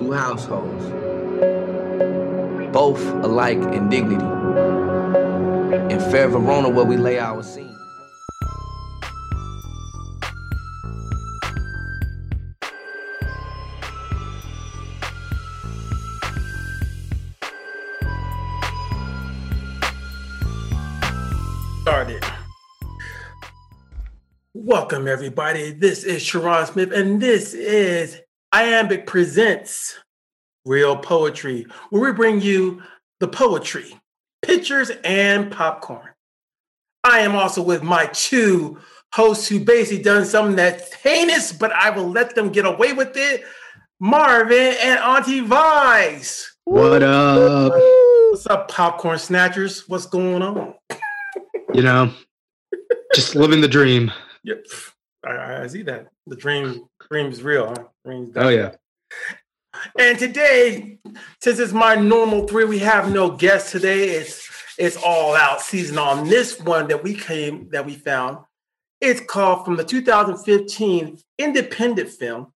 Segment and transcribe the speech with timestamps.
[0.00, 0.84] two households,
[2.72, 4.24] both alike in dignity.
[5.92, 7.76] In fair Verona, where we lay our scene.
[21.82, 22.24] started.
[24.54, 25.72] Welcome, everybody.
[25.72, 28.20] This is Sharon Smith, and this is
[28.52, 29.96] Iambic Presents
[30.64, 32.82] Real Poetry, where we bring you
[33.20, 33.94] the poetry,
[34.42, 36.08] pictures, and popcorn.
[37.04, 38.78] I am also with my two
[39.12, 43.16] hosts who basically done something that's heinous, but I will let them get away with
[43.16, 43.44] it.
[44.00, 46.56] Marvin and Auntie Vice.
[46.64, 47.72] What up?
[48.30, 49.88] What's up, popcorn snatchers?
[49.88, 50.74] What's going on?
[51.72, 52.12] You know,
[53.14, 54.10] just living the dream.
[54.42, 54.66] Yep.
[55.24, 56.08] I, I see that.
[56.26, 57.84] The dream dream is real, huh?
[58.04, 58.72] Dream's Oh yeah.
[59.98, 60.98] And today,
[61.40, 64.10] since it's my normal three, we have no guest today.
[64.10, 68.38] It's it's all out season on this one that we came that we found.
[69.00, 72.52] It's called from the 2015 independent film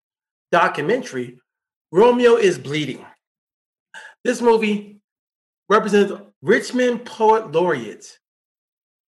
[0.53, 1.41] documentary,
[1.91, 3.05] Romeo is Bleeding.
[4.23, 5.01] This movie
[5.69, 8.19] represents Richmond Poet Laureate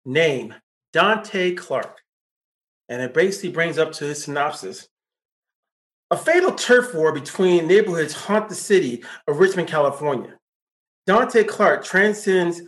[0.05, 0.55] name
[0.95, 2.01] Donté Clark.
[2.89, 4.89] And it basically brings up to his synopsis.
[6.11, 10.35] A fatal turf war between neighborhoods haunt the city of Richmond, California.
[11.09, 12.63] Donté Clark transcends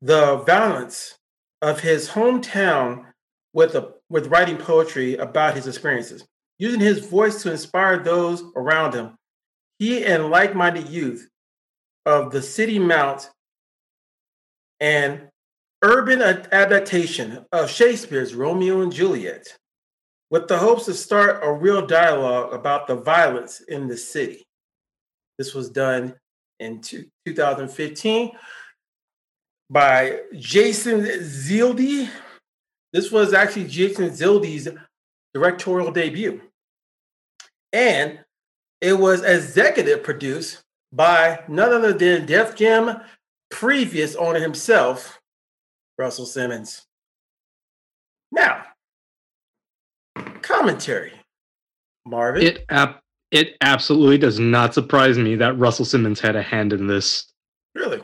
[0.00, 1.18] the violence
[1.62, 3.04] of his hometown
[3.52, 6.24] with, a, with writing poetry about his experiences.
[6.58, 9.16] Using his voice to inspire those around him,
[9.78, 11.28] he and like minded youth
[12.04, 13.30] of the city mount
[14.80, 15.28] and
[15.86, 19.56] urban adaptation of Shakespeare's Romeo and Juliet
[20.30, 24.44] with the hopes to start a real dialogue about the violence in the city.
[25.38, 26.14] This was done
[26.58, 28.32] in 2015
[29.70, 32.08] by Jason Zeldes.
[32.92, 34.68] This was actually Jason Zeldes's
[35.34, 36.40] directorial debut.
[37.72, 38.18] And
[38.80, 43.02] it was executive produced by none other than Def Jam
[43.52, 45.20] previous owner himself,
[45.98, 46.86] Russell Simmons.
[48.32, 48.64] Now,
[50.42, 51.12] commentary.
[52.06, 52.42] Marvin.
[52.42, 56.86] It ab- it absolutely does not surprise me that Russell Simmons had a hand in
[56.86, 57.26] this.
[57.74, 58.00] really?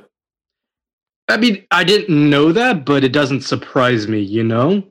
[1.28, 4.82] I mean, I didn't know that, but it doesn't surprise me, you know?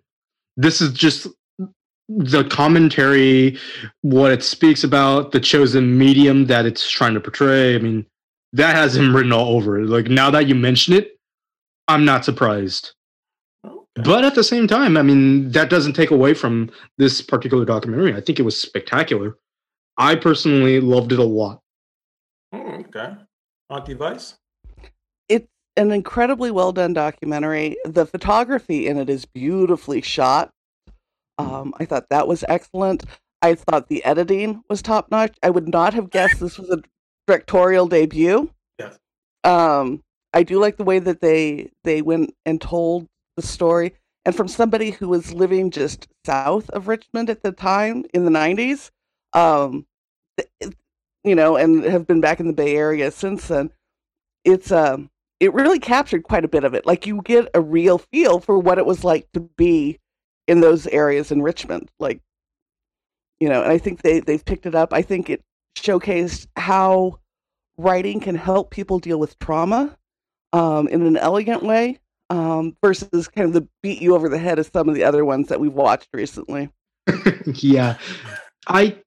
[0.55, 1.27] This is just
[2.07, 3.59] the commentary,
[4.01, 7.75] what it speaks about, the chosen medium that it's trying to portray.
[7.75, 8.05] I mean,
[8.53, 9.87] that has him written all over it.
[9.87, 11.19] Like now that you mention it,
[11.91, 12.93] I'm not surprised.
[13.65, 13.77] Okay.
[14.03, 18.15] But at the same time, I mean, that doesn't take away from this particular documentary.
[18.15, 19.37] I think it was spectacular.
[19.97, 21.61] I personally loved it a lot.
[22.53, 23.15] Hmm, okay.
[23.69, 24.35] Auntie Vice?
[25.27, 27.77] it's an incredibly well done documentary.
[27.85, 30.51] The photography in it is beautifully shot.
[31.37, 33.03] Um, I thought that was excellent.
[33.41, 35.35] I thought the editing was top notch.
[35.43, 36.81] I would not have guessed this was a
[37.27, 38.49] directorial debut.
[38.79, 38.97] Yes.
[39.43, 40.03] Um,
[40.33, 43.93] I do like the way that they they went and told the story,
[44.25, 48.31] and from somebody who was living just south of Richmond at the time in the
[48.31, 48.91] '90s,
[49.33, 49.85] um,
[51.23, 53.71] you know, and have been back in the Bay Area since then.
[54.43, 55.09] It's um
[55.39, 56.85] it really captured quite a bit of it.
[56.85, 59.99] Like you get a real feel for what it was like to be
[60.47, 61.89] in those areas in Richmond.
[61.99, 62.21] Like,
[63.39, 64.93] you know, and I think they they've picked it up.
[64.93, 65.41] I think it
[65.77, 67.19] showcased how
[67.77, 69.97] writing can help people deal with trauma
[70.53, 74.59] um, in an elegant way um, versus kind of the beat you over the head
[74.59, 76.69] of some of the other ones that we've watched recently.
[77.45, 77.97] yeah.
[78.67, 78.97] I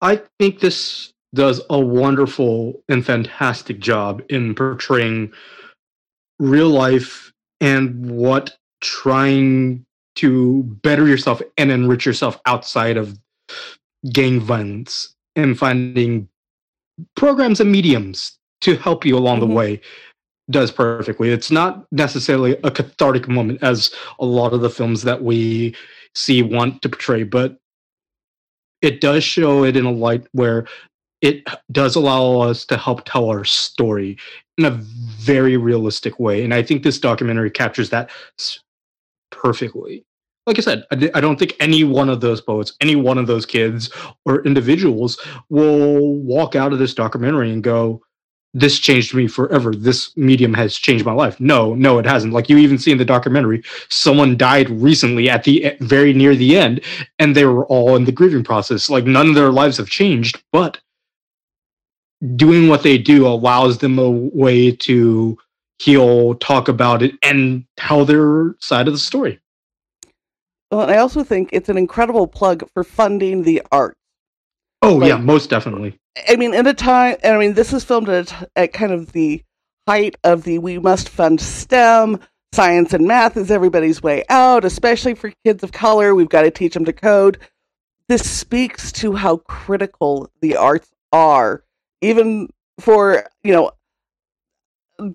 [0.00, 5.32] I think this does a wonderful and fantastic job in portraying
[6.38, 9.84] real life and what trying
[10.16, 13.16] to better yourself and enrich yourself outside of
[14.12, 16.28] gang violence and finding
[17.16, 19.40] programs and mediums to help you along Mhm.
[19.40, 19.80] the way
[20.50, 21.30] does perfectly.
[21.30, 25.74] It's not necessarily a cathartic moment as a lot of the films that we
[26.14, 27.58] see want to portray, but
[28.82, 30.66] it does show it in a light where
[31.20, 34.18] it does allow us to help tell our story
[34.58, 36.44] in a very realistic way.
[36.44, 38.10] And I think this documentary captures that
[39.30, 40.04] perfectly.
[40.46, 43.46] Like I said, I, don't think any one of those poets, any one of those
[43.46, 43.90] kids
[44.24, 48.02] or individuals will walk out of this documentary and go,
[48.54, 49.72] this changed me forever.
[49.72, 51.40] This medium has changed my life.
[51.40, 52.32] No, no, it hasn't.
[52.32, 56.56] Like you even see in the documentary, someone died recently at the very near the
[56.56, 56.82] end,
[57.18, 58.90] and they were all in the grieving process.
[58.90, 60.80] Like none of their lives have changed, but
[62.36, 65.38] doing what they do allows them a way to
[65.78, 69.40] heal, talk about it, and tell their side of the story.
[70.70, 73.96] Well, I also think it's an incredible plug for funding the art.
[74.82, 75.98] Oh Like- yeah, most definitely.
[76.28, 79.12] I mean, in a time, I mean, this is filmed at, a t- kind of
[79.12, 79.42] the
[79.88, 82.20] height of the we must fund STEM.
[82.54, 86.14] Science and math is everybody's way out, especially for kids of color.
[86.14, 87.38] We've got to teach them to code.
[88.10, 91.64] This speaks to how critical the arts are,
[92.02, 93.70] even for, you know,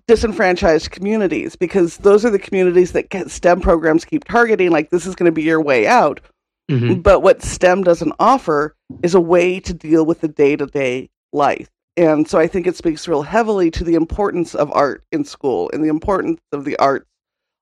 [0.07, 5.13] disenfranchised communities, because those are the communities that STEM programs keep targeting, like, this is
[5.15, 6.19] going to be your way out.
[6.69, 7.01] Mhm.
[7.01, 11.09] But what STEM doesn't offer is a way to deal with the day to day
[11.31, 11.69] life.
[11.95, 15.69] And so I think it speaks real heavily to the importance of art in school
[15.73, 17.07] and the importance of the arts,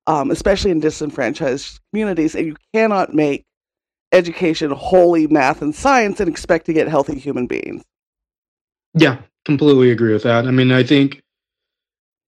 [0.08, 2.36] um, especially in disenfranchised communities.
[2.36, 3.46] And you cannot make
[4.12, 7.84] education wholly math and science and expect to get healthy human beings.
[8.94, 10.48] Yeah, completely agree with that.
[10.48, 11.22] I mean, I think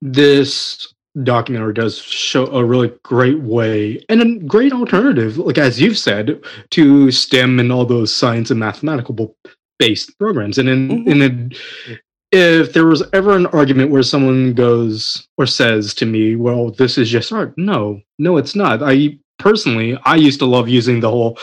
[0.01, 5.97] this documentary does show a really great way and a great alternative, like as you've
[5.97, 6.39] said,
[6.71, 9.35] to STEM and all those science and mathematical
[9.79, 10.57] based programs.
[10.57, 11.07] And in Mhm.
[11.07, 11.97] in a,
[12.31, 16.97] if there was ever an argument where someone goes or says to me, "Well, this
[16.97, 18.83] is just art," no, no, it's not.
[18.83, 21.37] I personally, I used to love using the whole.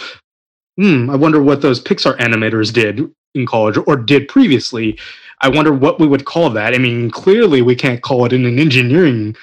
[0.79, 4.99] Hmm, I wonder what those Pixar animators did in college or did previously.
[5.41, 6.75] I wonder what we would call that.
[6.75, 9.37] I mean, clearly we can't call it in an engineering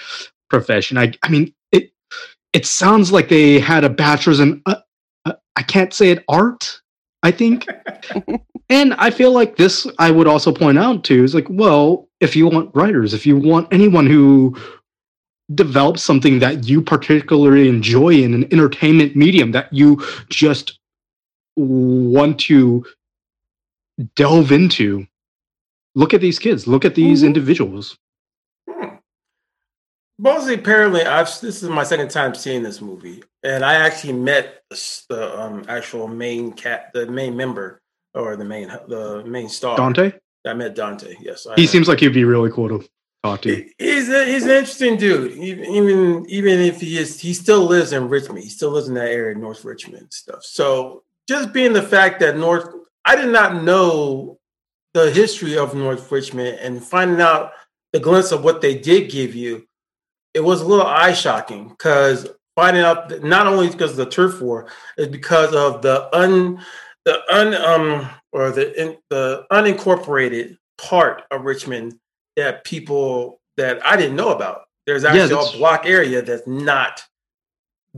[0.49, 0.97] profession.
[0.97, 1.91] I, I mean, it
[2.53, 4.61] it sounds like they had a bachelor's in.
[4.65, 4.75] Uh,
[5.25, 6.79] uh, I can't say it art.
[7.23, 7.67] I think,
[8.69, 9.87] and I feel like this.
[9.99, 13.37] I would also point out too is like, well, if you want writers, if you
[13.37, 14.55] want anyone who
[15.53, 20.79] develops something that you particularly enjoy in an entertainment medium that you just
[21.57, 22.85] want to
[24.15, 25.05] delve into
[25.95, 27.27] look at these kids look at these Mhm.
[27.27, 27.97] individuals
[30.19, 34.61] Mostly, apparently, I've this is my second time seeing this movie, and I actually met
[34.69, 37.81] the, um, actual main cat, the main member,
[38.13, 39.75] or the main the main star.
[39.77, 40.13] donté
[40.45, 41.15] I met Donté.
[41.21, 42.87] Yes, I he met- seems like he'd be really cool to
[43.23, 45.31] talk to He- He's a, he's an interesting dude.
[45.37, 48.43] Even even even if he is, he still lives in Richmond.
[48.43, 50.43] He still lives in that area, North Richmond stuff.
[50.43, 52.67] So just being the fact that North,
[53.05, 54.37] I did not know
[54.93, 57.51] the history of North Richmond, and finding out
[57.93, 59.67] the glimpse of what they did give you,
[60.33, 64.05] it was a little eye shocking because finding out that not only because of the
[64.05, 64.67] turf war,
[64.97, 66.63] is because of the un
[67.05, 71.97] the un um or the in, the unincorporated part of Richmond
[72.37, 74.63] that people that I didn't know about.
[74.85, 77.03] There's actually that's- a block area that's not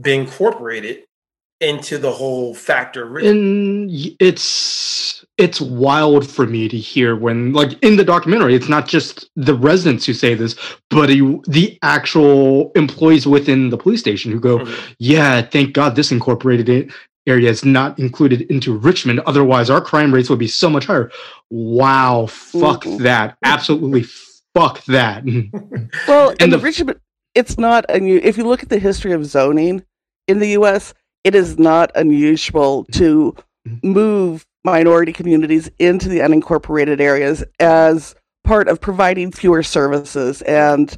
[0.00, 1.04] been incorporated
[1.64, 3.02] into the whole factor.
[3.18, 3.88] of and
[4.20, 9.28] it's it's wild for me to hear when like in the documentary it's not just
[9.36, 10.54] the residents who say this
[10.90, 14.94] but you, the actual employees within the police station who go Mhm.
[14.98, 16.92] yeah thank god this incorporated it
[17.26, 21.10] area is not included into richmond otherwise our crime rates would be so much higher
[21.50, 22.98] wow fuck Mhm.
[23.00, 24.04] that absolutely
[24.54, 25.24] fuck that
[26.08, 27.00] Well, And and the- the Richmond,
[27.34, 29.82] it's not unu- If you look at the history of zoning
[30.28, 30.94] in the U.S.,
[31.24, 33.34] it is not unusual to
[33.82, 38.14] move minority communities into the unincorporated areas as
[38.44, 40.96] part of providing fewer services and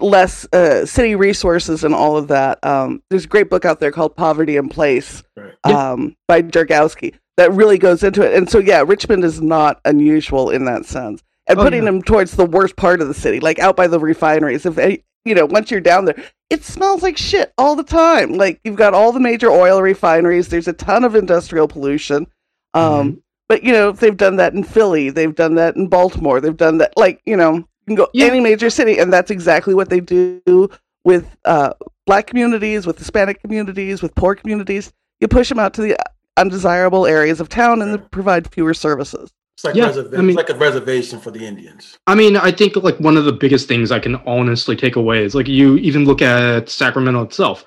[0.00, 2.64] less uh, city resources and all of that.
[2.64, 5.52] Um, there's a great book out there called Poverty and Place Right.
[5.66, 5.92] Yeah.
[5.92, 8.34] um, by Jargowsky that really goes into it.
[8.36, 11.22] And so, yeah, Richmond is not unusual in that sense.
[11.46, 11.90] And Oh, putting yeah.
[11.90, 14.64] them towards the worst part of the city, like out by the refineries.
[14.66, 18.34] If they, you know, once you're down there, it smells like shit all the time.
[18.34, 20.48] Like you've got all the major oil refineries.
[20.48, 22.26] There's a ton of industrial pollution.
[22.74, 23.18] Um, Mm-hmm.
[23.48, 25.10] But you know, they've done that in Philly.
[25.10, 26.40] They've done that in Baltimore.
[26.40, 28.26] They've done that, like you know, you can go Yeah.
[28.26, 30.70] any major city, and that's exactly what they do
[31.04, 31.74] with uh,
[32.06, 34.90] black communities, with Hispanic communities, with poor communities.
[35.20, 35.98] You push them out to the
[36.38, 39.30] undesirable areas of town and provide fewer services.
[39.56, 41.98] It's like Yeah, I mean- it's like a reservation for the Indians.
[42.06, 45.22] I mean, I think like one of the biggest things I can honestly take away
[45.24, 47.64] is like you even look at Sacramento itself.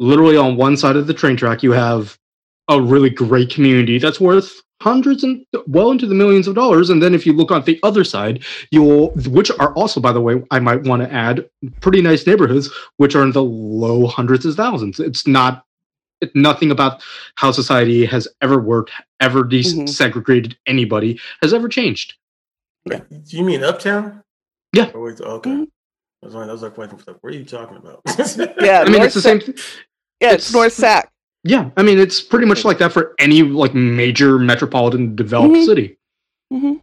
[0.00, 2.16] Literally on one side of the train track, you have
[2.68, 6.88] a really great community that's worth hundreds and well into the millions of dollars.
[6.88, 10.20] And then if you look on the other side, you'll which are also, by the
[10.20, 11.48] way, I might want to add
[11.80, 15.00] pretty nice neighborhoods, which are in the low hundreds of thousands.
[15.00, 15.64] It's not
[16.34, 17.02] nothing about
[17.36, 22.14] how society has ever worked, ever desegregated anybody, has ever changed.
[22.88, 24.22] Do you mean Uptown?
[24.74, 24.90] Yeah.
[24.94, 25.50] Or wait, okay.
[25.50, 25.68] Mhm.
[26.22, 26.92] I was like, I was like, what
[27.24, 28.00] are you talking about?
[28.60, 29.54] Yeah, I mean, North it's the Sac- same.
[30.20, 31.10] Yeah, it's, it's- North Sac.
[31.44, 35.64] Yeah, I mean it's pretty much like that for any like major metropolitan developed Mhm.
[35.66, 35.98] city.
[36.50, 36.74] hmm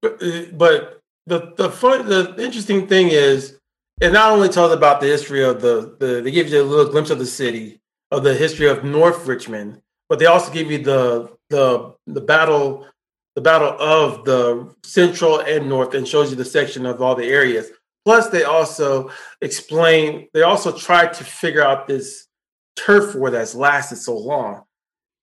[0.00, 3.58] But, uh, but the the fun the interesting thing is
[4.00, 6.90] it not only tells about the history of the the they give you a little
[6.90, 7.80] glimpse of the city
[8.10, 12.86] of the history of North Richmond, but they also give you the the the battle
[13.34, 17.26] the battle of the central and north and shows you the section of all the
[17.26, 17.70] areas.
[18.04, 19.10] Plus, they also
[19.42, 22.26] explain they also try to figure out this
[22.74, 24.62] turf war that's lasted so long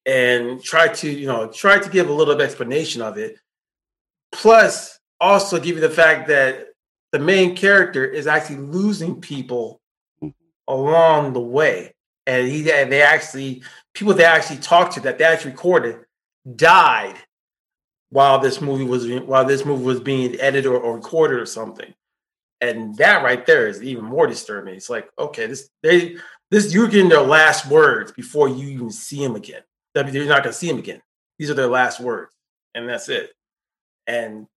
[0.05, 3.37] and try to you know try to give a little explanation of it.
[4.31, 6.67] Plus also give you the fact that
[7.11, 9.81] the main character is actually losing people
[10.21, 10.29] mm-hmm.
[10.67, 11.94] along the way
[12.27, 13.63] and he and they actually
[13.93, 15.99] people they actually talked to that they actually recorded
[16.55, 17.15] died
[18.09, 21.93] while this movie was while this movie was being edited or, or recorded or something.
[22.61, 24.75] And that right there is even more disturbing.
[24.75, 26.17] It's like okay this they
[26.51, 29.61] this you're getting their last words before you even see him again.
[29.93, 31.01] That you're not going to see him again.
[31.39, 32.35] These are their last words
[32.75, 33.31] and that's it.
[34.05, 34.47] And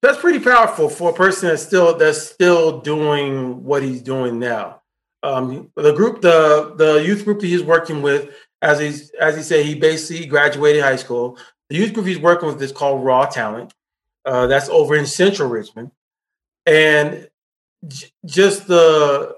[0.00, 4.80] that's pretty powerful for a person that's still that's still doing what he's doing now.
[5.26, 8.30] Um, the group, the the youth group that he's working with,
[8.62, 11.36] as he's as he said, he basically graduated high school.
[11.68, 13.74] The youth group he's working with is called Raw Talent.
[14.24, 15.90] Uh, that's over in Central Richmond,
[16.64, 17.28] and
[17.88, 19.34] j- just the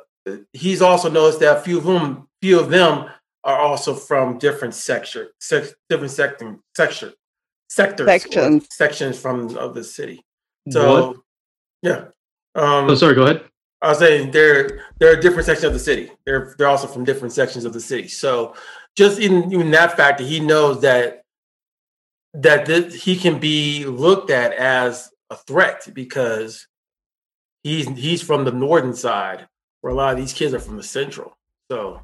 [0.52, 3.06] he's also noticed that a few of them, few of them
[3.44, 7.12] are also from different sector, se- different sector, sector,
[7.74, 8.66] sectors, Sections.
[8.70, 10.22] sections from of the city.
[10.68, 11.16] So, What?
[11.82, 11.98] yeah.
[12.54, 13.14] Um, Oh, sorry.
[13.14, 13.44] Go ahead.
[13.80, 16.10] I was saying they're they're a different section of the city.
[16.26, 18.08] They're they're also from different sections of the city.
[18.08, 18.54] So
[18.96, 21.22] just in even that fact he knows that
[22.34, 26.66] that this, he can be looked at as a threat because
[27.62, 29.46] he's he's from the northern side,
[29.80, 31.36] where a lot of these kids are from the central.
[31.70, 32.00] So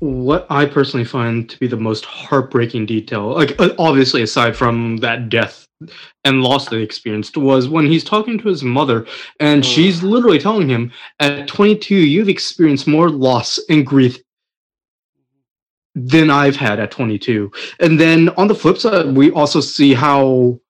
[0.00, 5.28] What I personally find to be the most heartbreaking detail, like obviously aside from that
[5.28, 5.68] death
[6.24, 9.06] and loss that he experienced, was when he's talking to his mother,
[9.38, 9.66] and Mm.
[9.66, 14.18] she's literally telling him, "At 22, you've experienced more loss and grief
[15.94, 20.60] than I've had at 22." And then on the flip side, we also see how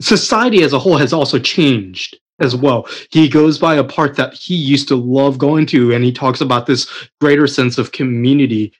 [0.00, 2.86] society as a whole has also changed as well.
[3.10, 6.40] He goes by a park that he used to love going to, and he talks
[6.40, 6.86] about this
[7.20, 8.72] greater sense of community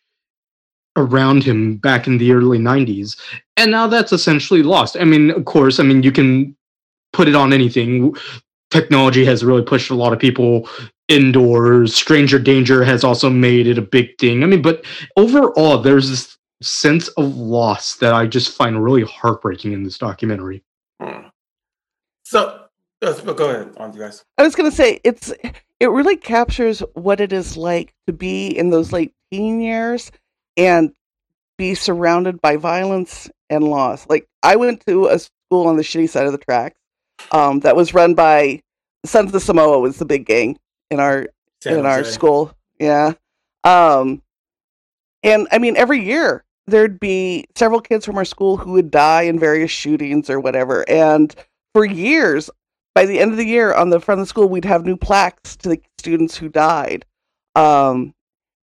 [0.96, 3.18] around him back in the early 90s.
[3.56, 4.96] And now that's essentially lost.
[4.96, 6.56] I mean, of course, I mean, you can
[7.12, 8.14] put it on anything.
[8.70, 10.68] Technology has really pushed a lot of people
[11.08, 11.94] indoors.
[11.94, 14.42] Stranger danger has also made it a big thing.
[14.42, 14.84] I mean, but
[15.16, 20.62] overall, there's this sense of loss that I just find really heartbreaking in this documentary.
[21.00, 21.28] hmm.
[22.24, 22.66] so
[23.02, 24.24] let's go ahead on you guys.
[24.38, 25.32] I was going to say it's
[25.80, 30.10] it really captures what it is like to be in those late teen years
[30.56, 30.92] and
[31.58, 34.06] be surrounded by violence and loss.
[34.08, 36.78] Like I went to a school on the shitty side of the tracks
[37.30, 38.60] um, that was run by
[39.04, 40.58] Sons of Samoa was the big gang
[40.90, 41.28] in our
[41.62, 42.12] San in our Jose.
[42.12, 42.52] school.
[42.78, 43.12] Yeah.
[43.64, 44.22] Um
[45.22, 49.22] and I mean every year there'd be several kids from our school who would die
[49.22, 50.88] in various shootings or whatever.
[50.88, 51.34] And
[51.72, 52.50] for years,
[52.94, 54.96] by the end of the year on the front of the school, we'd have new
[54.96, 57.04] plaques to the students who died.
[57.54, 58.14] Um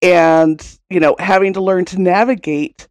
[0.02, 2.88] and you know, having to learn to navigate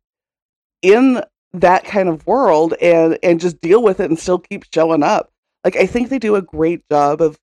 [0.82, 5.02] in that kind of world and and just deal with it and still keep showing
[5.02, 5.30] up.
[5.64, 7.38] Like I think they do a great job of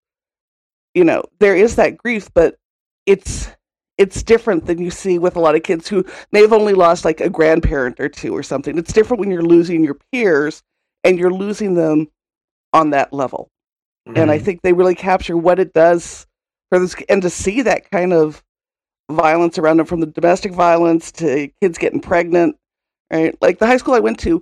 [0.93, 2.57] you know, there is that grief, but
[3.05, 3.49] it's
[3.97, 7.05] it's different than you see with a lot of kids who may have only lost
[7.05, 8.77] like a grandparent or two or something.
[8.77, 10.63] It's different when you're losing your peers
[11.03, 12.09] and you're losing them
[12.73, 13.49] on that level.
[14.07, 14.45] And I mm-hmm.
[14.45, 16.25] think they really capture what it does
[16.69, 18.43] for this and to see that kind of
[19.09, 22.55] violence around them from the domestic violence to kids getting pregnant,
[23.11, 23.35] right?
[23.41, 24.41] Like the high school I went to,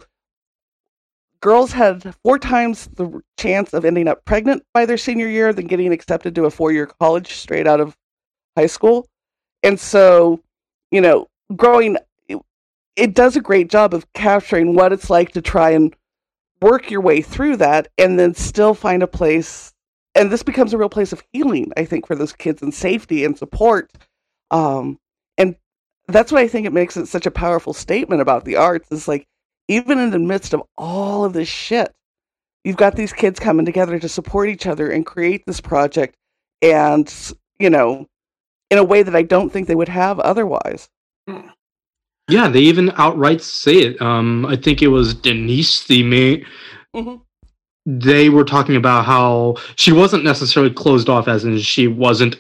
[1.42, 5.68] girls had four times the chance of ending up pregnant by their senior year than
[5.68, 7.96] getting accepted to a four year college straight out of
[8.58, 9.08] high school.
[9.64, 10.42] And so,
[10.92, 11.98] you know, growing,
[12.28, 12.40] it,
[12.96, 15.96] it does a great job of capturing what it's like to try and
[16.62, 19.74] work your way through that and then still find a place.
[20.16, 23.24] And this becomes a real place of healing, I think, for those kids and safety
[23.24, 23.92] and support.
[24.52, 24.98] Um,
[25.38, 25.56] and
[26.08, 29.08] that's why I think it makes it such a powerful statement about the arts is
[29.08, 29.26] like,
[29.68, 31.94] even in the midst of all of this shit,
[32.64, 36.16] you've got these kids coming together to support each other and create this project
[36.62, 38.08] and, you know,
[38.72, 40.90] in a way that I don't think they would have otherwise.
[42.28, 44.02] Yeah, they even outright say it.
[44.02, 46.46] Um, I think it was Denise, the main.
[46.96, 47.22] Mhm.
[47.86, 52.36] They were talking about how she wasn't necessarily closed off, as in she wasn't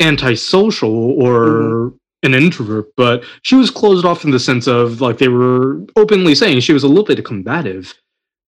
[0.00, 5.28] antisocial or an introvert, but she was closed off in the sense of like they
[5.28, 7.94] were openly saying she was a little bit combative.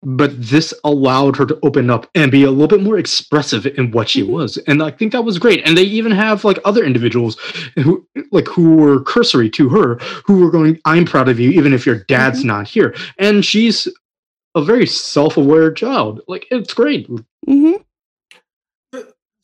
[0.04, 3.90] but this allowed her to open up and be a little bit more expressive in
[3.90, 4.28] what she Mhm.
[4.28, 7.36] was and i think that was great and they even have like other individuals
[7.74, 11.72] who like who were cursory to her who were going i'm proud of you even
[11.74, 13.88] if your dad's not here and she's
[14.54, 17.08] a very self-aware child like it's great
[17.48, 17.72] hmm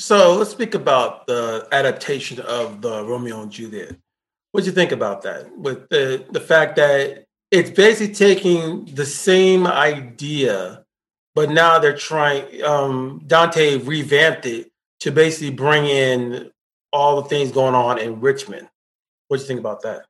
[0.04, 3.96] So let's speak about the adaptation of the Romeo and Juliet.
[4.52, 5.56] What do you think about that?
[5.56, 10.84] With the the fact that it's basically taking the same idea,
[11.34, 12.62] but now they're trying.
[12.62, 14.70] Um, Donté revamped it
[15.00, 16.50] to basically bring in
[16.92, 18.68] all the things going on in Richmond.
[19.28, 20.04] What do you think about that?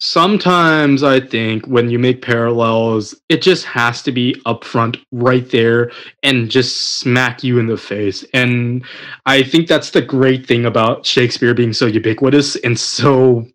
[0.00, 5.90] Sometimes i think when you make parallels it just has to be upfront right there
[6.22, 8.24] and just smack you in the face.
[8.32, 8.84] And
[9.26, 13.46] i think that's the great thing about shakespeare being so ubiquitous and so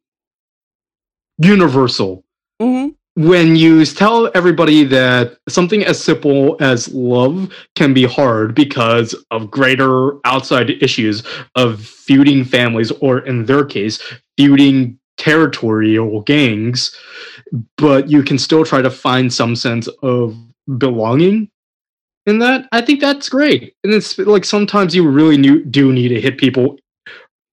[1.37, 2.23] universal.
[2.59, 9.13] Hmm when you tell everybody that something as simple as love can be hard because
[9.29, 11.23] of greater outside issues
[11.55, 14.01] of feuding families, or in their case,
[14.37, 16.97] feuding territorial gangs,
[17.77, 20.35] but you can still try to find some sense of
[20.77, 21.49] belonging
[22.25, 23.75] in that, I think that's great.
[23.83, 26.77] And it's like sometimes you really new, do need to hit people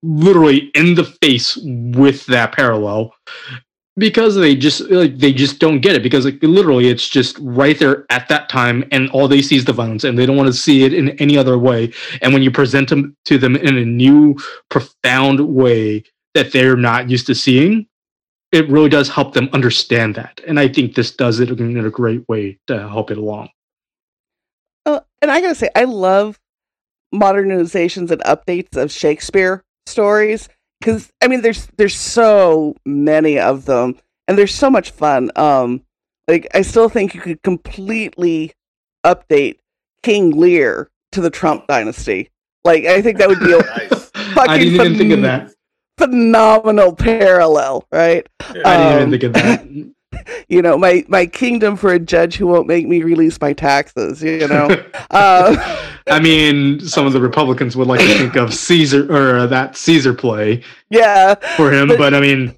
[0.02, 3.12] literally in the face with that parallel
[3.98, 7.78] because they just like they just don't get it because like literally it's just right
[7.78, 10.46] there at that time and all they see is the violence and they don't want
[10.46, 13.76] to see it in any other way and when you present them to them in
[13.76, 14.34] a new
[14.70, 16.02] profound way
[16.34, 17.86] that they're not used to seeing
[18.52, 21.90] it really does help them understand that and i think this does it in a
[21.90, 23.48] great way to help it along
[24.86, 26.38] Uh, and I gotta say, I love
[27.14, 30.48] modernizations and updates of Shakespeare stories
[30.80, 35.30] because I mean, there's there's so many of them, and they're so much fun.
[35.36, 35.82] Um,
[36.26, 38.52] like I still think you could completely
[39.04, 39.58] update
[40.02, 42.30] King Lear to the Trump dynasty.
[42.64, 44.10] Like I think that would be a Nice.
[44.48, 45.52] i didn't even think of that
[46.00, 48.26] phenomenal parallel, right?
[48.40, 49.66] i didn't Um, even think of that
[50.48, 54.22] You know, my my kingdom for a judge who won't make me release my taxes.
[54.22, 54.68] You know.
[55.10, 59.46] uh, I mean, some of the Republicans would like to think of Caesar or uh,
[59.46, 61.34] that Caesar play yeah.
[61.56, 62.56] for him, But- but, I mean,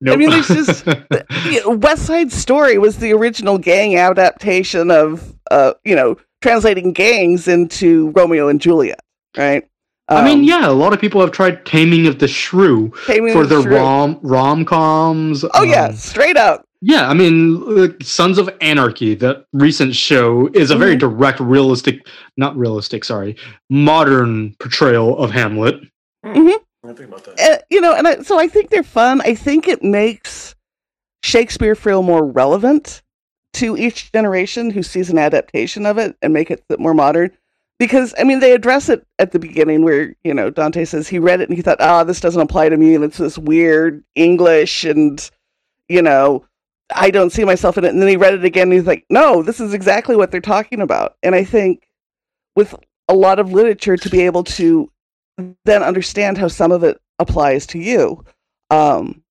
[0.00, 0.14] nope.
[0.14, 0.86] I mean, there's just-
[1.66, 8.10] West Side Story was the original gang adaptation of, uh, you know, translating gangs into
[8.10, 9.00] Romeo and Juliet,
[9.36, 9.66] right?
[10.10, 13.32] I mean, Um, yeah, a lot of people have tried Taming of the Shrew Taming
[13.32, 13.76] for of the their Shrew.
[13.76, 15.44] rom rom coms.
[15.54, 16.64] Oh yeah, straight up.
[16.80, 17.08] yeah.
[17.08, 20.98] I mean, like, Sons of Anarchy, the recent show, is a very Mm-hmm.
[21.16, 22.06] direct, realistic,
[22.38, 23.36] not realistic, sorry,
[23.68, 25.76] modern portrayal of Hamlet.
[26.24, 26.88] Mm-hmm.
[26.88, 27.38] I think about that.
[27.40, 29.20] Uh, you know, and I, so I think they're fun.
[29.22, 30.54] I think it makes
[31.22, 33.02] Shakespeare feel more relevant
[33.54, 37.30] to each generation who sees an adaptation of it and make it more modern.
[37.78, 41.18] Because I mean, they address it at the beginning where you know Donté says he
[41.18, 44.02] read it and he thought, "Ah, this doesn't apply to me," and it's this weird
[44.16, 45.30] English, and
[45.88, 46.44] you know,
[46.94, 47.90] I don't see myself in it.
[47.90, 50.40] And then he read it again and he's like, "No, this is exactly what they're
[50.40, 51.86] talking about." And I think
[52.56, 52.74] with
[53.08, 54.90] a lot of literature to be able to
[55.64, 58.24] then understand how some of it applies to you
[58.70, 59.22] um,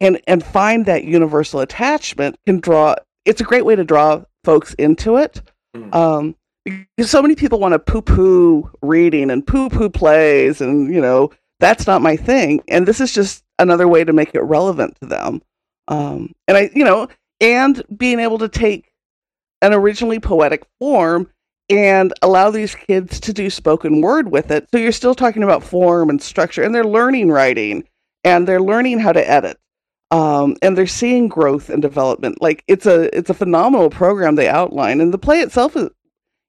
[0.00, 4.74] and and find that universal attachment can draw it's a great way to draw folks
[4.74, 5.42] into it
[5.74, 5.94] Mm.
[5.94, 11.30] um, because so many people want to poo-poo reading and poo-poo plays and you know
[11.60, 15.06] that's not my thing and this is just another way to make it relevant to
[15.08, 15.40] them
[15.88, 17.08] um, and i you know
[17.40, 18.92] and being able to take
[19.62, 21.30] an originally poetic form
[21.68, 24.68] and allow these kids to do spoken word with it.
[24.70, 27.84] So you're still talking about form and structure, and they're learning writing
[28.24, 29.58] and they're learning how to edit.
[30.12, 32.40] Um, and they're seeing growth and development.
[32.40, 35.90] Like it's a it's a phenomenal program they outline, and the play itself is,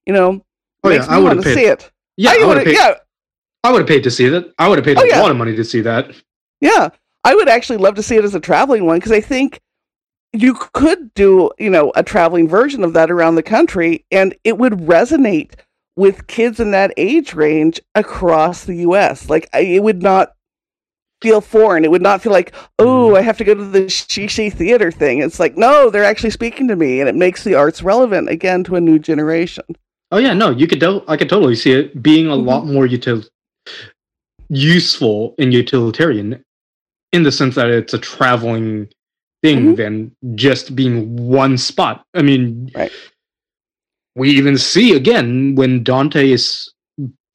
[0.07, 0.43] you know,
[0.83, 1.91] Oh, makes yeah, I want to see it.
[2.15, 2.93] Yeah, I I would have yeah,
[3.63, 4.53] I would have paid to see that.
[4.57, 5.21] I would have paid Oh, a yeah.
[5.21, 6.11] lot of money to see that.
[6.61, 6.89] Yeah,
[7.23, 9.59] I would actually love to see it as a traveling one because I think
[10.33, 14.57] you could do, you know, a traveling version of that around the country and it
[14.57, 15.53] would resonate
[15.95, 19.29] with kids in that age range across the US.
[19.29, 20.33] Like I, it would not
[21.21, 21.83] feel foreign.
[21.83, 23.17] It would not feel like, "Oh, mm.
[23.17, 26.67] I have to go to the Shishi theater thing." It's like, "No, they're actually speaking
[26.67, 29.65] to me." And it makes the arts relevant again to a new generation.
[30.11, 30.79] Oh yeah, no, you could.
[30.79, 32.45] Do- I could totally see it being a Mhm.
[32.45, 33.27] lot more util-
[34.49, 36.43] useful and utilitarian,
[37.11, 38.87] in the sense that it's a traveling
[39.43, 39.77] thing Mhm.
[39.77, 42.05] than just being one spot.
[42.13, 42.91] I mean, Right.
[44.15, 46.71] we even see again when Donté is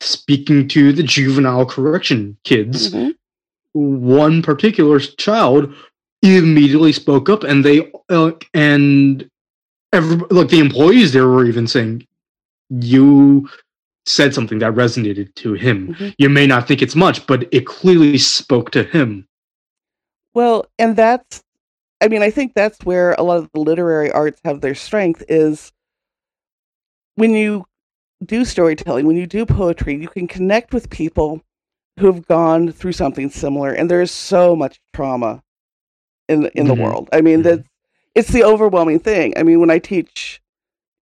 [0.00, 2.90] speaking to the juvenile correction kids.
[2.92, 3.14] Mhm.
[3.74, 5.72] One particular child
[6.22, 9.28] immediately spoke up, and they uh, and
[9.92, 12.06] every, look, the employees there were even saying,
[12.80, 13.48] you
[14.06, 15.94] said something that resonated to him.
[15.94, 16.14] Mhm.
[16.18, 19.28] You may not think it's much, but it clearly spoke to him.
[20.34, 21.44] Well, and that's,
[22.00, 25.22] I mean, I think that's where a lot of the literary arts have their strength
[25.28, 25.72] is
[27.16, 27.66] when you
[28.24, 31.42] do storytelling, when you do poetry, you can connect with people
[31.98, 35.42] who have gone through something similar, and there is so much trauma
[36.28, 36.78] in in the Mhm.
[36.80, 37.08] world.
[37.12, 37.42] I mean, Mhm.
[37.44, 37.64] that
[38.14, 39.34] it's the overwhelming thing.
[39.36, 40.40] I mean, when I teach,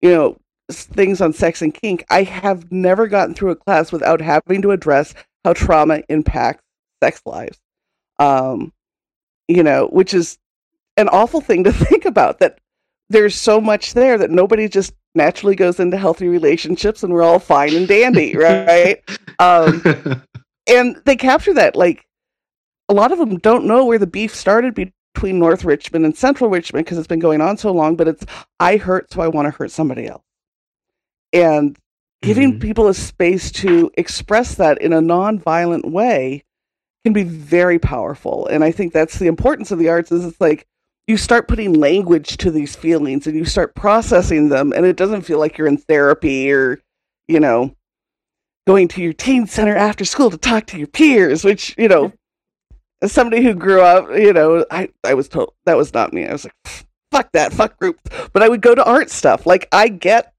[0.01, 0.37] you know,
[0.69, 4.71] things on sex and kink, I have never gotten through a class without having to
[4.71, 6.63] address how trauma impacts
[7.03, 7.59] sex lives.
[8.19, 8.73] Um,
[9.47, 10.37] you know, which is
[10.97, 12.59] an awful thing to think about that
[13.09, 17.39] there's so much there that nobody just naturally goes into healthy relationships and we're all
[17.39, 19.01] fine and dandy, right?
[19.39, 20.23] Um,
[20.67, 22.05] and they capture that like
[22.87, 26.49] a lot of them don't know where the beef started between North Richmond and Central
[26.49, 28.25] Richmond because it's been going on so long, but it's
[28.59, 30.23] I hurt so I want to hurt somebody else.
[31.33, 31.77] And
[32.21, 32.61] giving Mhm.
[32.61, 36.43] people a space to express that in a non-violent way
[37.05, 38.45] can be very powerful.
[38.47, 40.65] And I think that's the importance of the arts is it's like
[41.07, 45.21] you start putting language to these feelings and you start processing them and it doesn't
[45.21, 46.79] feel like you're in therapy or,
[47.27, 47.73] you know,
[48.67, 52.11] going to your teen center after school to talk to your peers, which, you know,
[53.01, 56.27] as somebody who grew up, you know, I, I was told that was not me.
[56.27, 58.01] I was like, fuck that, fuck groups.
[58.33, 59.45] But I would go to art stuff.
[59.45, 60.33] Like I get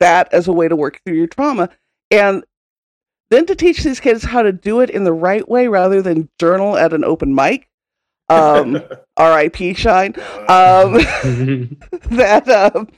[0.00, 1.70] that as a way to work through your trauma.
[2.10, 2.44] And
[3.30, 6.28] then to teach these kids how to do it in the right way rather than
[6.38, 7.68] journal at an open mic.
[8.28, 8.82] Um,
[9.16, 9.74] R.I.P.
[9.74, 10.14] Shine.
[10.48, 10.94] Um,
[12.10, 12.88] that um,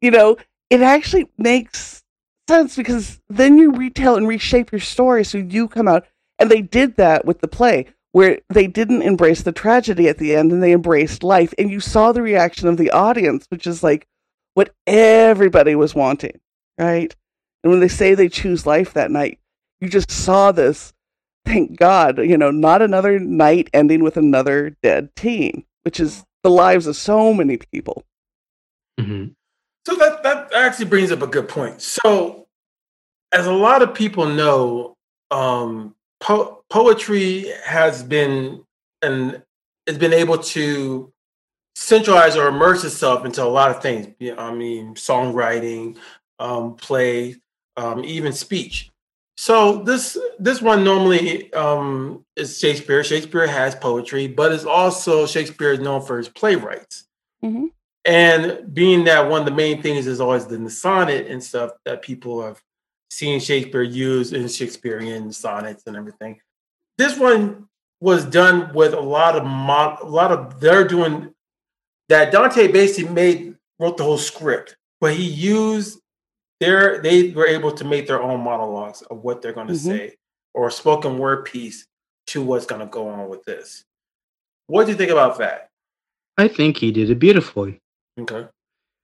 [0.00, 0.36] you know
[0.70, 2.02] it actually makes
[2.48, 6.06] sense because then you retell and reshape your story so you come out
[6.38, 10.34] and they did that with the play where they didn't embrace the tragedy at the
[10.34, 13.82] end and they embraced life and you saw the reaction of the audience which is
[13.82, 14.06] like
[14.54, 16.38] what everybody was wanting
[16.78, 17.14] right
[17.62, 19.38] and when they say they choose life that night
[19.80, 20.92] you just saw this
[21.44, 26.50] thank god you know not another night ending with another dead teen which is the
[26.50, 28.04] lives of so many people
[29.00, 29.34] Mhm.
[29.86, 31.82] So that that actually brings up a good point.
[31.82, 32.46] So,
[33.32, 34.96] as a lot of people know,
[35.30, 38.64] um, po- poetry has been
[39.00, 39.42] and
[39.86, 41.11] has been able to
[41.74, 44.06] centralize or immerse itself into a lot of things.
[44.38, 45.96] I mean, songwriting,
[46.38, 47.36] um, play,
[47.76, 48.90] um, even speech.
[49.36, 53.02] So this this one normally um, is Shakespeare.
[53.02, 57.08] Shakespeare has poetry, but it's also Shakespeare is known for his playwrights.
[57.44, 57.70] Mhm.
[58.04, 62.02] And being that one of the main things is always the sonnet and stuff that
[62.02, 62.60] people have
[63.10, 66.40] seen Shakespeare use in Shakespearean sonnets and everything.
[66.98, 67.68] This one
[68.00, 71.32] was done with a lot of mo- a lot of they're doing
[72.12, 75.98] that Donté basically made wrote the whole script, but he used
[76.60, 79.78] their they were able to make their own monologues of what they're going to Mhm.
[79.78, 80.14] say
[80.52, 81.86] or a spoken word piece
[82.26, 83.84] to what's going to go on with this.
[84.66, 85.70] What do you think about that?
[86.36, 87.80] I think he did it beautifully.
[88.20, 88.46] Okay.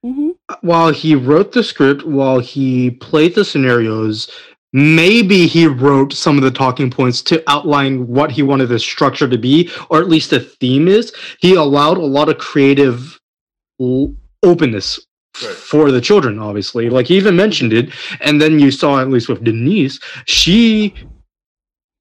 [0.03, 4.31] hmm While he wrote the script, while he played the scenarios,
[4.73, 9.29] maybe he wrote some of the talking points to outline what he wanted the structure
[9.29, 11.13] to be, or at least the theme is.
[11.41, 13.19] He allowed a lot of creative
[13.81, 15.01] l- openness
[15.43, 15.55] Right.
[15.55, 16.91] for the children, obviously.
[16.91, 20.95] Like he even mentioned it, and then you saw at least with Denise, she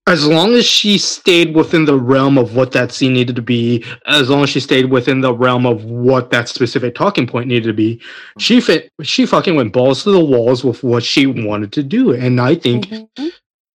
[0.08, 3.84] as long as she stayed within the realm of what that scene needed to be,
[4.06, 7.68] as long as she stayed within the realm of what that specific talking point needed
[7.68, 8.02] to be,
[8.40, 12.14] she fit she fucking went balls to the walls with what she wanted to do.
[12.14, 13.32] And I think Mhm.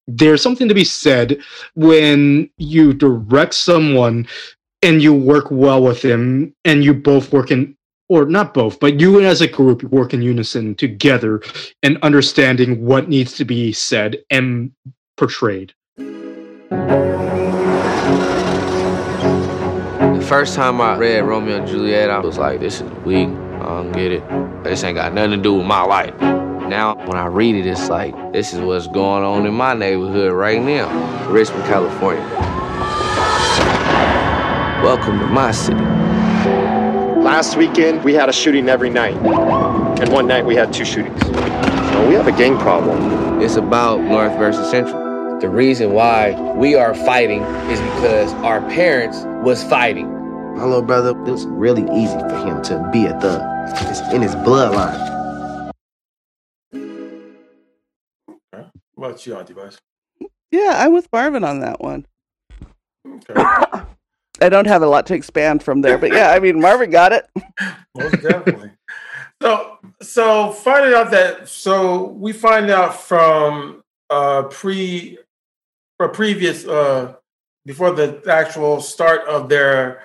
[0.09, 1.39] there's something to be said
[1.75, 4.27] when you direct someone
[4.81, 7.77] and you work well with them and you both work in
[8.09, 11.41] or not both, but you as a group work in unison together
[11.83, 14.73] and understanding what needs to be said and
[15.17, 15.73] portrayed.
[20.19, 23.29] The first time I read Romeo and Juliet, I was like, this is weak.
[23.29, 24.23] I don't get it.
[24.65, 26.19] This ain't got nothing to do with my life.
[26.19, 30.33] Now, when I read it, it's like, this is what's going on in my neighborhood
[30.33, 30.89] right now,
[31.29, 32.27] Richmond, California.
[34.83, 35.77] Welcome to my city.
[37.21, 39.17] Last weekend, we had a shooting every night.
[40.01, 41.21] And one night, we had two shootings.
[41.21, 43.43] So we have a gang problem.
[43.43, 45.02] It's about North versus Central.
[45.43, 50.09] The reason why we are fighting is because our parents was fighting.
[50.57, 53.43] My little brother, it was really easy for him to be a thug.
[53.91, 55.73] It's in his bloodline.
[58.55, 59.79] What about you, Auntie Buzz?
[60.53, 62.07] Yeah, I'm with Marvin on that one.
[63.05, 63.35] Okay.
[64.41, 67.13] I don't have a lot to expand from there, but yeah, I mean Marvin got
[67.13, 67.29] it.
[67.99, 68.71] Most definitely.
[69.43, 75.19] So, so finding out that, so we find out from uh pre,
[76.03, 77.15] or previous, uh
[77.65, 80.03] before the actual start of their,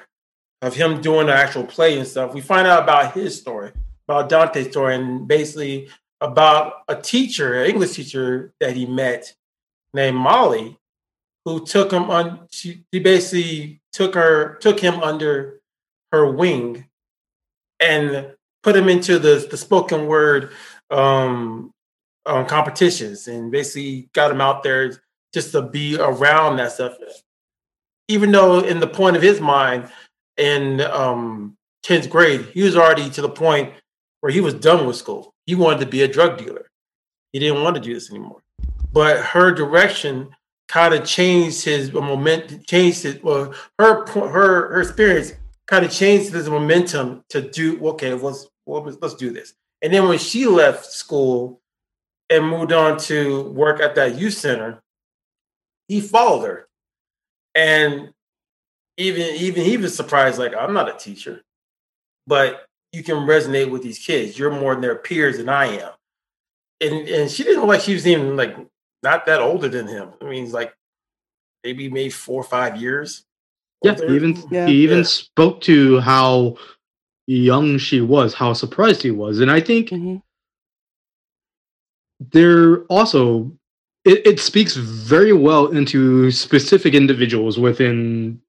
[0.62, 3.72] of him doing the actual play and stuff, we find out about his story,
[4.08, 5.90] about Donté's story, and basically
[6.22, 9.34] about a teacher, an English teacher that he met
[9.94, 10.78] named Molly,
[11.46, 12.48] who took him on.
[12.52, 15.62] She, she basically took her, took him under
[16.12, 16.86] her wing,
[17.80, 18.34] and
[18.64, 20.52] put him into the the spoken word
[20.90, 21.72] um,
[22.26, 25.02] um, competitions, and basically got him out there
[25.34, 26.98] just to be around that stuff.
[28.08, 29.92] Even though, in the point of his mind,
[30.38, 33.74] in um, tenth grade, he was already to the point
[34.22, 35.34] where he was done with school.
[35.46, 36.70] He wanted to be a drug dealer.
[37.34, 38.42] He didn't want to do this anymore.
[38.92, 40.30] But her direction
[40.68, 45.34] kind of changed his moment, changed his, Well, her her her experience
[45.68, 47.86] kind of changed his momentum to do.
[47.90, 49.54] Okay, let's let's do this.
[49.82, 51.62] And then when she left school
[52.30, 54.82] and moved on to work at that youth center,
[55.88, 56.68] he followed her,
[57.56, 58.14] and
[58.98, 60.40] even even he was surprised.
[60.40, 61.44] Like I'm not a teacher,
[62.26, 64.38] but you can resonate with these kids.
[64.38, 65.92] You're more than their peers than I am.
[66.82, 68.56] And and she didn't look like she was even like
[69.04, 70.10] not that older than him.
[70.22, 70.76] I mean, it's like
[71.64, 73.24] maybe maybe four or five years.
[73.84, 74.14] Yeah, older.
[74.14, 74.66] even Yeah.
[74.68, 75.04] he even Yeah.
[75.04, 76.58] spoke to how
[77.28, 80.22] young she was, how surprised he was, and I think Mhm.
[82.32, 83.52] there also
[84.08, 88.40] it, it speaks very well into specific individuals within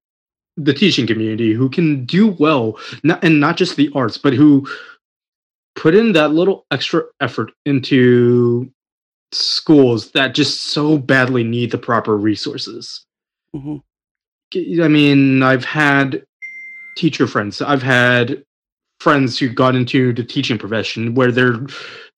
[0.57, 4.67] the teaching community who can do well, not, and not just the arts, but who
[5.77, 8.71] put in that little extra effort into
[9.33, 13.05] schools that just so badly need the proper resources.
[13.55, 13.83] Mhm.
[14.55, 16.25] I mean, I've had
[16.97, 17.61] teacher friends.
[17.61, 18.43] I've had
[18.99, 21.61] friends who got into the teaching profession where they're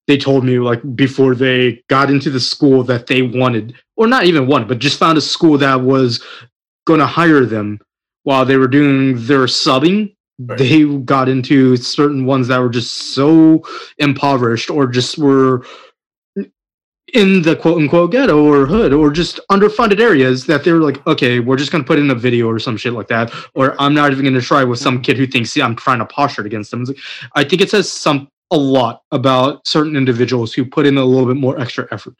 [0.06, 4.24] they told me like before they got into the school that they wanted or not
[4.24, 6.22] even wanted but just found a school that was
[6.86, 7.78] going to hire them
[8.24, 10.58] while they were doing their subbing Right.
[10.58, 13.62] they got into certain ones that were just so
[13.98, 15.66] impoverished or just were
[17.12, 21.04] in the quote unquote ghetto or hood or just underfunded areas that they were like,
[21.06, 23.94] okay, we're just gonna put in a video or some shit like that, or I'm
[23.94, 25.04] not even gonna try with some mm.
[25.04, 26.84] kid who thinks I'm trying to posture it against them.
[26.84, 26.96] Like,
[27.34, 31.26] I think it says some a lot about certain individuals who put in a little
[31.26, 32.14] bit more extra effort.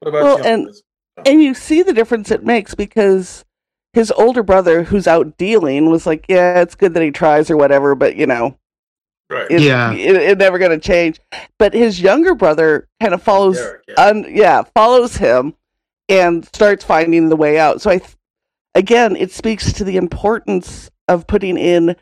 [0.00, 0.44] What about Well, you?
[0.44, 0.68] and-
[1.18, 1.22] oh.
[1.26, 3.44] And you see the difference it makes because
[3.92, 7.56] his older brother, who's out dealing, was like, "Yeah, it's good that he tries or
[7.58, 8.56] whatever, but you know,
[9.28, 9.46] right.
[9.50, 9.92] it's, Yeah.
[9.92, 11.20] it, it's never going to change."
[11.58, 13.94] But his younger brother kind of follows, Derek, yeah.
[14.02, 15.54] un, yeah, follows him
[16.08, 17.82] and starts finding the way out.
[17.82, 18.16] So I, th-
[18.74, 21.96] again, it speaks to the importance of putting in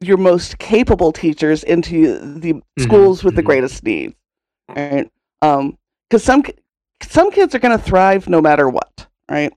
[0.00, 3.46] your most capable teachers into the schools with the mhm.
[3.46, 4.14] greatest needs,
[4.74, 5.10] right?
[5.42, 5.78] Um,
[6.08, 6.42] because some
[7.02, 9.52] some kids are going to thrive no matter what, right?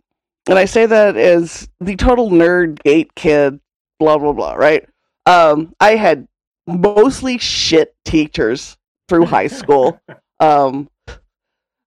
[0.47, 3.60] And I say that as the total nerd gate kid,
[3.99, 4.88] blah blah blah, right?
[5.25, 6.28] Um, I had
[6.65, 9.99] mostly shit teachers through high school.
[10.41, 10.89] Um,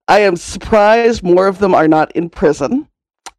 [0.08, 2.86] I am surprised more of them are not in prison.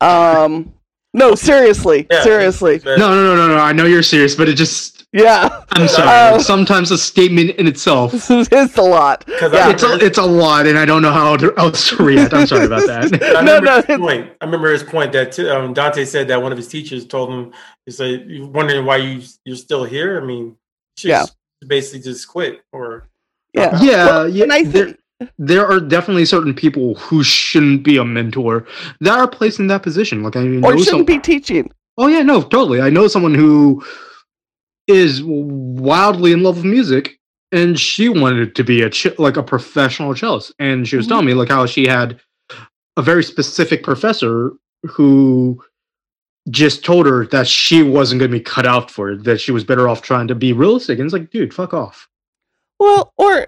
[0.02, 0.74] Um,
[1.14, 3.58] no, seriously, Yeah, seriously, No, no, no, no, no.
[3.58, 6.08] I know you're serious, but it just yeah, I'm sorry.
[6.10, 9.24] Uh, Sometimes a statement in itself it's a lot.
[9.28, 9.70] Yeah.
[9.70, 12.34] It's a, it's a lot, and I don't know how to- else to react.
[12.34, 13.14] I'm sorry about that.
[13.38, 14.32] I No, remember no, his point.
[14.42, 17.54] I remember his point that um, Donté said that one of his teachers told him,
[17.86, 20.20] "He said you're wondering why you you're still here.
[20.20, 20.58] I mean,
[21.02, 21.26] you Yeah.
[21.68, 23.08] basically just quit or
[23.54, 23.80] Yeah.
[23.84, 24.44] yeah, Well, yeah.
[24.46, 25.00] and I there, think
[25.38, 28.66] there are definitely certain people who shouldn't be a mentor
[29.02, 30.24] that are placed in that position.
[30.24, 31.72] Like I know or shouldn't be teaching.
[31.98, 32.82] Oh yeah, no, totally.
[32.82, 33.84] I know someone who
[34.88, 37.20] is wildly in love with music,
[37.52, 40.52] and she wanted to be a ch- like a professional cellist.
[40.60, 41.10] And she was Mhm.
[41.10, 42.20] telling me like how she had
[42.98, 44.52] a very specific professor
[44.84, 45.62] who
[46.50, 49.24] just told her that she wasn't going to be cut out for it.
[49.24, 51.00] That she was better off trying to be realistic.
[51.00, 52.10] And it's like, dude, fuck off.
[52.80, 53.48] Well, or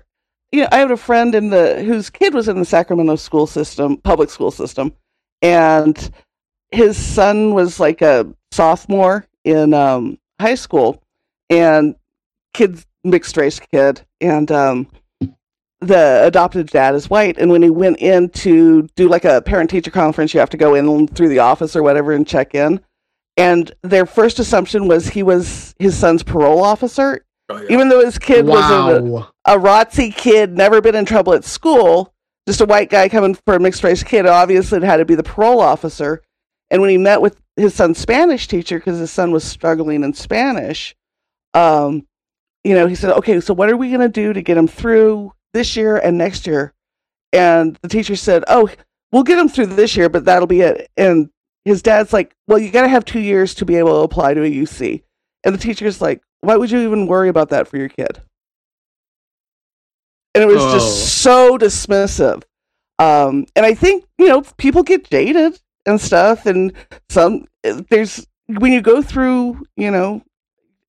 [0.55, 3.45] you know, I had a friend in the whose kid was in the Sacramento school
[3.45, 4.93] system, public school system,
[5.41, 6.11] and
[6.71, 11.03] his son was like a sophomore in um, high school,
[11.49, 11.95] and
[12.53, 14.87] kid's mixed race kid, and um,
[15.81, 17.37] the adopted dad is white.
[17.37, 20.57] And when he went in to do like a parent teacher conference, you have to
[20.57, 22.79] go in through the office or whatever and check in.
[23.35, 27.67] And their first assumption was he was his son's parole officer, oh, yeah.
[27.69, 29.27] even though his kid was a, wow.
[29.45, 32.13] a ROTC kid, never been in trouble at school,
[32.47, 34.25] just a white guy coming for a mixed race kid.
[34.25, 36.21] Obviously, it had to be the parole officer.
[36.69, 40.13] And when he met with his son's Spanish teacher, because his son was struggling in
[40.13, 40.95] Spanish,
[41.53, 42.05] um,
[42.63, 44.67] you know, he said, okay, so what are we going to do to get him
[44.67, 46.73] through this year and next year?
[47.31, 48.69] And the teacher said, oh,
[49.11, 50.89] we'll get him through this year, but that'll be it.
[50.97, 51.29] And
[51.63, 54.33] his dad's like, well, you got to have two years to be able to apply
[54.33, 55.03] to a UC.
[55.43, 58.21] And the teacher's like, why would you even worry about that for your kid?
[60.33, 60.73] And it was Oh.
[60.73, 62.43] just so dismissive.
[62.99, 66.45] Um, and I think, you know, people get jaded and stuff.
[66.45, 66.73] And
[67.09, 67.45] some,
[67.89, 70.21] there's, when you go through, you know,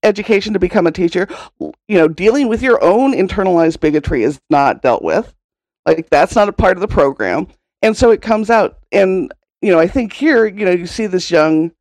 [0.02, 1.28] education to become a teacher,
[1.60, 5.32] you know, dealing with your own internalized bigotry is not dealt with.
[5.84, 7.46] Like, that's not a part of the program.
[7.82, 8.78] And so it comes out.
[8.92, 11.72] And, you know, I think here, you know, you see this young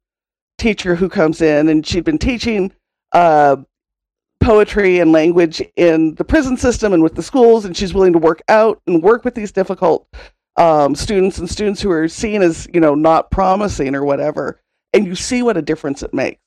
[0.58, 2.72] teacher who comes in and she'd been teaching
[3.16, 3.56] uh,
[4.42, 8.20] poetry and language in the prison system and with the schools, and she's willing to
[8.20, 10.08] work out and work with these difficult
[10.58, 14.62] um, students and students who are seen as, you know, not promising or whatever.
[14.94, 16.42] And you see what a difference it makes.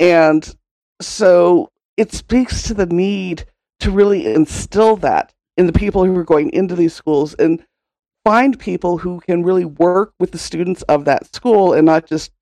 [0.00, 0.54] And
[1.00, 3.46] so it speaks to the need
[3.80, 7.64] to really instill that in the people who are going into these schools and
[8.24, 12.32] find people who can really work with the students of that school and not just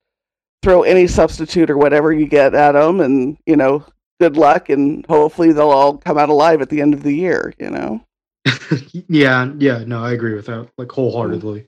[0.63, 3.85] throw any substitute or whatever you get at them and you know
[4.21, 7.53] good luck and hopefully they'll all come out alive at the end of the year
[7.59, 8.05] you know
[9.09, 11.67] yeah, yeah, no, I agree with that, like wholeheartedly.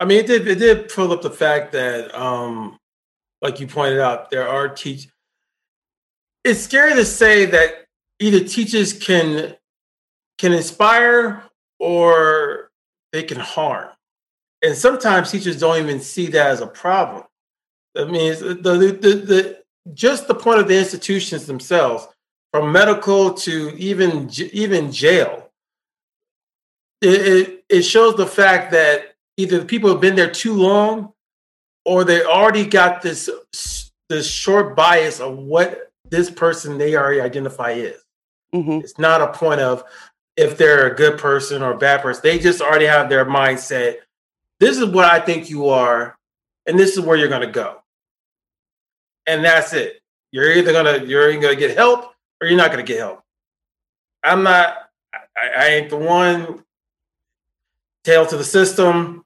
[0.00, 2.78] I mean, it did it did pull up the fact that, um,
[3.42, 5.08] like you pointed out, there are teach.
[6.44, 7.86] It's scary to say that
[8.20, 9.56] either teachers can
[10.38, 11.42] can inspire
[11.78, 12.70] or
[13.12, 13.90] they can harm,
[14.62, 17.24] and sometimes teachers don't even see that as a problem.
[17.96, 22.08] I mean, the the, the, the just the point of the institutions themselves,
[22.54, 25.50] from medical to even even jail.
[27.02, 31.12] It, it, shows the fact that either the people have been there too long
[31.84, 33.28] or they already got this
[34.08, 38.00] this short bias of what this person they already identify is.
[38.52, 39.82] hmm It's not a point of
[40.36, 42.22] if they're a good person or a bad person.
[42.22, 43.96] They just already have their mindset.
[44.60, 46.16] This is what I think you are,
[46.66, 47.82] and this is where you're gonna go.
[49.26, 50.00] And that's it.
[50.32, 53.22] You're either gonna you're either gonna get help or you're not gonna get help.
[54.22, 54.76] I'm not
[55.12, 56.64] I, I ain't the one
[58.04, 59.24] tail to the system.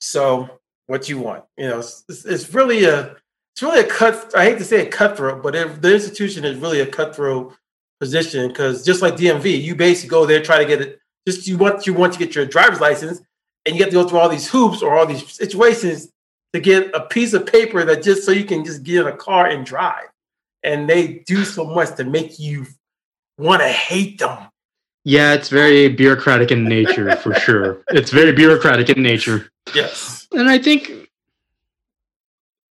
[0.00, 0.50] So
[0.86, 1.44] what you want?
[1.56, 3.16] You know, it's, it's- really a
[3.54, 4.32] it's really a cut.
[4.36, 7.54] I hate to say a cutthroat, but it, the institution is really a cutthroat
[7.98, 11.00] position because just like DMV, you basically go there try to get it.
[11.26, 13.22] Just you want you want to get your driver's license,
[13.64, 16.12] and you have to go through all these hoops or all these situations
[16.56, 19.16] to get a piece of paper that just so you can just get in a
[19.16, 20.08] car and drive.
[20.62, 22.66] And they do so much to make you
[23.38, 24.48] want to hate them.
[25.04, 27.82] Yeah, it's very bureaucratic in nature for sure.
[27.90, 29.50] It's very bureaucratic in nature.
[29.74, 30.26] Yes.
[30.32, 30.90] And I think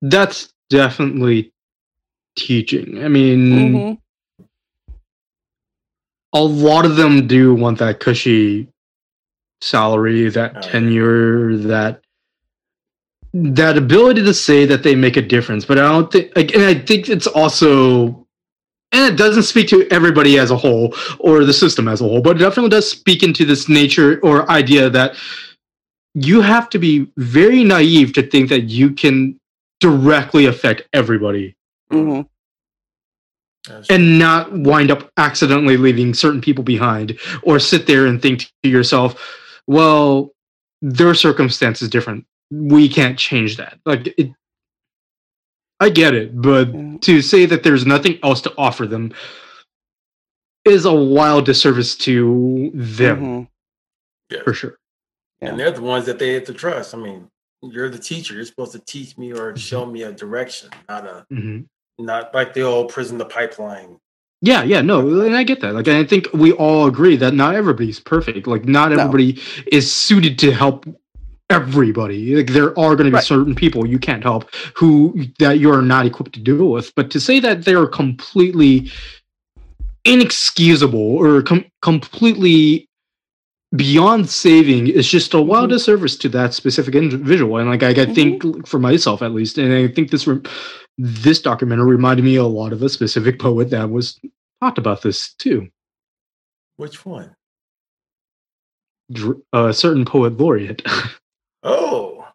[0.01, 1.53] that's definitely
[2.35, 3.03] teaching.
[3.03, 3.93] I mean, hmm
[6.33, 8.67] a lot of them do want that cushy
[9.61, 10.71] salary, that Oh, yeah.
[10.71, 12.01] tenure, that
[13.35, 15.65] that ability to say that they make a difference.
[15.65, 18.25] But I don't think, like, and I think it's also,
[18.93, 22.21] and it doesn't speak to everybody as a whole or the system as a whole,
[22.21, 25.17] but it definitely does speak into this nature or idea that
[26.13, 29.37] you have to be very naive to think that you can
[29.81, 31.55] directly affect everybody
[31.91, 32.21] hmm
[33.89, 38.69] and not wind up accidentally leaving certain people behind or sit there and think to
[38.69, 40.31] yourself well
[40.81, 44.31] their circumstance is different we can't change that like it
[45.79, 46.97] i get it but Yeah.
[47.01, 49.13] to say that there's nothing else to offer them
[50.63, 53.43] is a wild disservice to them hmm
[54.35, 54.43] Yeah.
[54.43, 54.77] for sure
[55.41, 56.95] And they're the ones that they have to trust.
[56.95, 57.29] I mean,
[57.61, 58.33] you're the teacher.
[58.33, 61.61] You're supposed to teach me or show me a direction, not a hmm
[61.99, 63.99] not like the old prison the pipeline.
[64.41, 65.73] Yeah, yeah, no, and I get that.
[65.73, 68.47] Like, I think we all agree that not everybody's perfect.
[68.47, 68.99] Like, not No.
[68.99, 69.39] everybody
[69.71, 70.85] is suited to help
[71.49, 72.35] everybody.
[72.35, 73.23] Like, there are going to be Right.
[73.23, 76.93] certain people you can't help who that you are not equipped to deal with.
[76.95, 78.91] But to say that they're completely
[80.05, 82.87] inexcusable or com- completely
[83.75, 85.73] beyond saving is just a wild Mhm.
[85.73, 87.57] disservice to that specific individual.
[87.57, 90.41] And like, I, I think for myself at least, and I think this re-
[90.97, 94.17] this documentary reminded me a lot of a specific poet that was
[94.61, 95.67] talked about this too.
[96.77, 97.35] Which one?
[99.51, 100.81] A certain poet laureate.
[101.65, 102.25] Oh,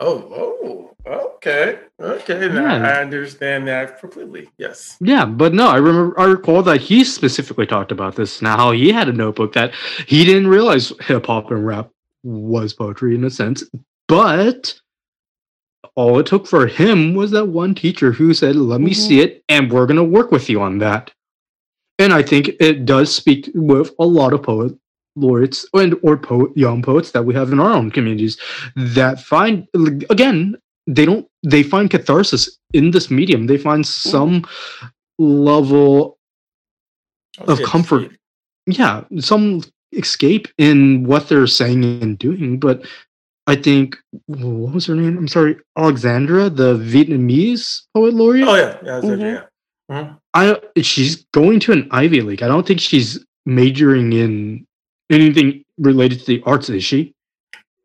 [0.00, 2.48] oh, oh, okay, okay.
[2.48, 2.88] Now Yeah.
[2.88, 4.48] I understand that completely.
[4.58, 4.96] Yes.
[5.00, 8.42] yeah, but no, I remember I recall that he specifically talked about this.
[8.42, 9.72] Now how he had a notebook that
[10.06, 11.90] he didn't realize hip hop and rap
[12.24, 13.64] was poetry in a sense,
[14.08, 14.78] but
[15.94, 19.36] all it took for him was that one teacher who said, "Let me see mm-hmm.
[19.36, 21.12] it, and we're gonna work with you on that."
[22.00, 24.72] and I think it does speak with a lot of poet
[25.20, 28.38] laureates and or poet, young poets that we have in our own communities
[28.76, 29.66] that find
[30.10, 30.56] again
[30.86, 33.46] they don't they find catharsis in this medium.
[33.46, 34.44] They find some
[35.18, 36.18] level
[37.46, 38.10] of comfort.
[38.10, 38.78] shit.
[38.78, 39.62] yeah, some
[39.92, 42.58] escape in what they're saying and doing.
[42.58, 42.84] But
[43.46, 43.96] I think
[44.26, 45.16] what was her name?
[45.18, 48.48] I'm sorry, Alexandra, the Vietnamese poet laureate.
[48.48, 49.20] Oh yeah, yeah, that's it, Mhm.
[49.20, 49.42] yeah.
[49.90, 50.18] Mhm.
[50.34, 52.42] I she's going to an Ivy League.
[52.42, 54.66] I don't think she's majoring in
[55.10, 57.14] anything related to the arts, is she?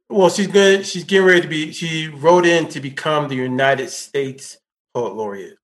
[0.10, 1.72] Well, she's gonna she's getting ready to be.
[1.72, 4.58] She wrote in to become the United States
[4.94, 5.58] poet laureate.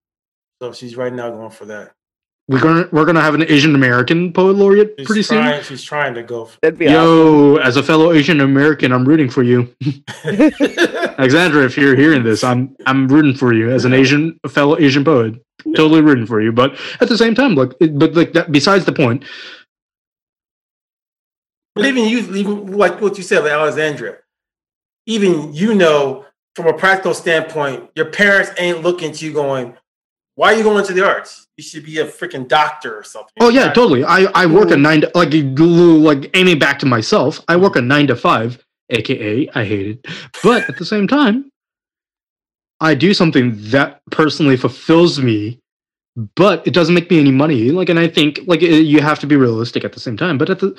[0.61, 1.91] So she's right now going for that.
[2.47, 5.61] We're gonna we're gonna have an Asian American poet laureate She's pretty soon.
[5.63, 6.45] She's trying to go.
[6.45, 9.73] For That'd be Yo, as a fellow Asian American, I'm rooting for you,
[10.25, 11.63] Alexandra.
[11.65, 15.03] If you're hearing this, I'm I'm rooting for you as an Asian a fellow Asian
[15.05, 15.35] poet.
[15.75, 18.51] Totally rooting for you, but at the same time, like, it- but like that.
[18.51, 19.23] Besides the point,
[21.75, 24.17] But even you, even like what you said with Alexandria,
[25.05, 29.75] even you know, from a practical standpoint, your parents ain't looking at you going,
[30.35, 31.47] "Why are you going to the arts?
[31.55, 34.03] You should be a freaking doctor or something." Oh yeah, totally.
[34.03, 37.39] I I work a nine to, like like aiming back to myself.
[37.47, 40.07] I work a nine to five, aka I hate it,
[40.43, 41.51] but at the same time,
[42.81, 45.59] I do something that personally fulfills me,
[46.35, 47.71] but it doesn't make me any money.
[47.71, 50.37] Like, and I think like it, you have to be realistic at the same time,
[50.37, 50.75] but at the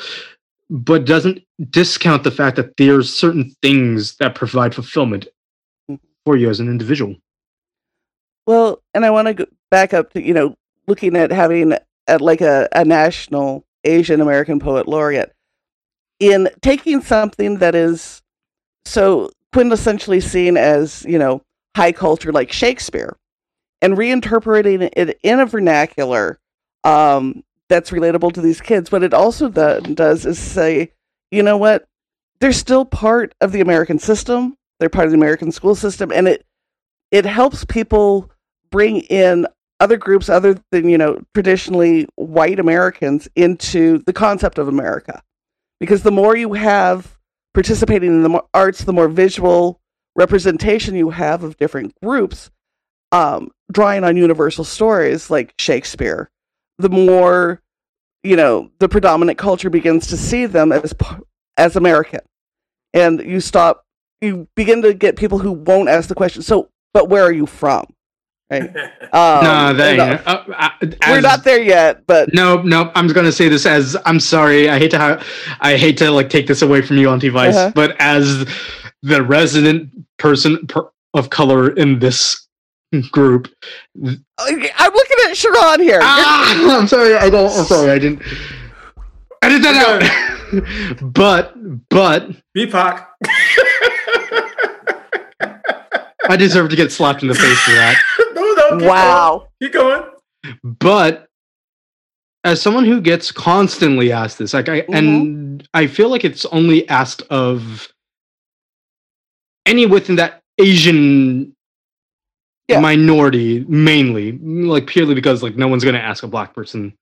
[0.70, 5.26] but doesn't discount the fact that there's certain things that provide fulfillment
[6.24, 7.14] for you as an individual.
[8.46, 10.54] Well, and I want to go back up to you know
[10.86, 11.74] looking at having
[12.06, 15.32] at like a, a national Asian American poet laureate
[16.20, 18.22] in taking something that is
[18.84, 21.42] so quintessentially seen as you know
[21.76, 23.16] high culture like Shakespeare
[23.80, 26.38] and reinterpreting it in a vernacular
[26.84, 27.42] um,
[27.72, 28.92] that's relatable to these kids.
[28.92, 30.92] What it also do- does is say,
[31.30, 31.86] you know what,
[32.38, 34.56] they're still part of the American system.
[34.78, 36.44] They're part of the American school system, and it
[37.10, 38.30] it helps people
[38.70, 39.46] bring in
[39.80, 45.22] other groups other than you know traditionally white Americans into the concept of America,
[45.80, 47.16] because the more you have
[47.54, 49.80] participating in the arts, the more visual
[50.14, 52.50] representation you have of different groups,
[53.12, 56.28] um, drawing on universal stories like Shakespeare,
[56.78, 57.60] the more
[58.22, 60.94] you know the predominant culture begins to see them as
[61.56, 62.20] as American,
[62.94, 63.84] and you stop.
[64.20, 66.42] You begin to get people who won't ask the question.
[66.42, 67.84] So, but where are you from?
[68.50, 68.70] Right?
[69.14, 70.70] Um, no, that and, uh, ain't, uh, uh,
[71.10, 74.70] we're not there yet, but No, no, I'm gonna say this as I'm sorry.
[74.70, 75.22] I hate to ha-
[75.60, 77.72] I hate to like take this away from you Auntie T-Vice, Uh-huh.
[77.74, 78.46] but as
[79.02, 82.46] the resident person per- of color in this
[83.01, 83.49] group,
[83.97, 86.01] I'm looking at Sharon here.
[86.03, 87.14] ah, I'm sorry.
[87.14, 87.51] I don't.
[87.51, 87.90] I'm sorry.
[87.90, 88.22] I didn't
[89.43, 91.03] edit that out.
[91.12, 91.55] but
[91.88, 93.07] but BPOC.
[96.28, 97.97] I deserve to get slapped in the face for that.
[98.34, 98.78] no, no.
[98.78, 99.49] keep wow.
[99.61, 99.61] Going.
[99.61, 100.03] Keep going.
[100.78, 101.28] but
[102.45, 106.88] as someone who gets constantly asked this like i and i feel like it's only
[106.88, 107.88] asked of
[109.64, 111.55] any within that asian
[112.68, 112.80] Yeah.
[112.80, 116.94] minority mainly like purely because like no one's going to ask a black person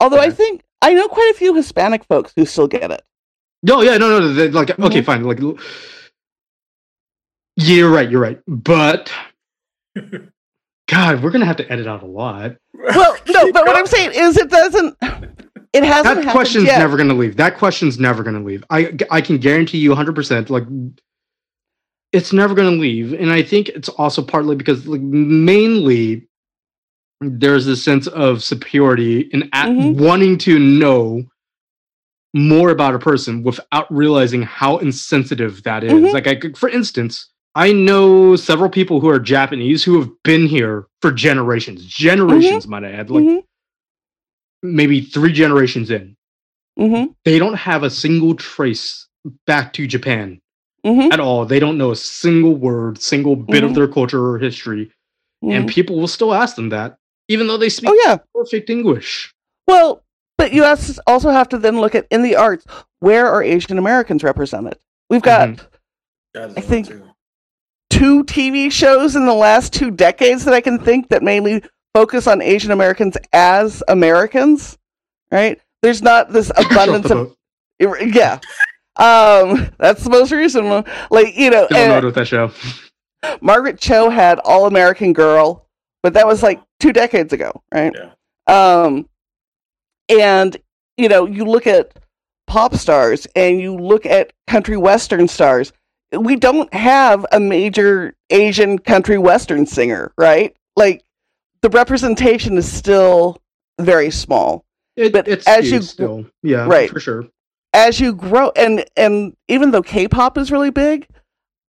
[0.00, 3.02] Although I think I know quite a few Hispanic folks who still get it.
[3.62, 5.04] no yeah no no they- like okay Mhm.
[5.04, 5.40] fine like
[7.56, 9.12] yeah, you're right you're right but
[10.88, 13.76] god we're going to have to edit out a lot Well, no, but what.
[13.76, 14.96] I'm saying is it doesn't.
[15.72, 16.78] It hasn't that happened question's yet.
[16.78, 17.36] never going to leave.
[17.36, 18.62] That question's never going to leave.
[18.70, 20.64] I I can guarantee you 100% like
[22.12, 26.28] it's never going to leave and I think it's also partly because like mainly
[27.20, 29.94] there's this sense of superiority and at Mhm.
[29.96, 31.24] wanting to know
[32.34, 35.92] more about a person without realizing how insensitive that is.
[35.92, 36.12] Mhm.
[36.12, 40.46] Like I could, for instance, I know several people who are Japanese who have been
[40.46, 41.84] here for generations.
[41.84, 43.10] Generations, might I add.
[43.10, 43.42] Like Mhm.
[44.62, 46.16] maybe three generations in
[46.78, 47.14] Mhm.
[47.24, 49.06] they don't have a single trace
[49.46, 50.40] back to Japan
[50.86, 51.12] Mhm.
[51.12, 51.44] at all.
[51.44, 53.68] They don't know a single word, single bit Mhm.
[53.68, 54.90] of their culture or history.
[55.42, 55.70] And Mhm.
[55.70, 56.96] people will still ask them that,
[57.28, 58.18] even though they speak Oh yeah.
[58.34, 59.32] perfect English.
[59.66, 60.02] Well,
[60.38, 62.64] but you also have to then look at in the arts
[63.00, 64.78] where are Asian Americans represented?
[65.10, 65.60] We've got Mhm.
[66.56, 66.92] I think-
[67.90, 71.62] two TV shows in the last two decades that I can think that mainly
[71.94, 74.78] focus on Asian Americans as Americans.
[75.30, 75.60] Right?
[75.82, 77.28] There's not this abundance the of
[77.80, 77.98] boat.
[78.14, 78.38] yeah.
[78.96, 80.84] Um, that's the most recent one.
[81.10, 82.50] Like you know, Don't and- know with that show.
[83.40, 85.66] Margaret Cho had All American Girl,
[86.02, 87.94] but that was like two decades ago, right?
[87.94, 88.82] Yeah.
[88.82, 89.08] Um,
[90.08, 90.56] and
[90.96, 91.92] you know, you look at
[92.46, 95.72] pop stars and you look at country western stars.
[96.12, 100.54] We don't have a major Asian country western singer, right?
[100.76, 101.02] Like
[101.62, 103.38] the representation is still
[103.80, 104.64] very small.
[104.96, 106.90] It, But it's as you- still, yeah, Right.
[106.90, 107.26] for sure.
[107.74, 111.08] As you grow and and even though K-pop is really big,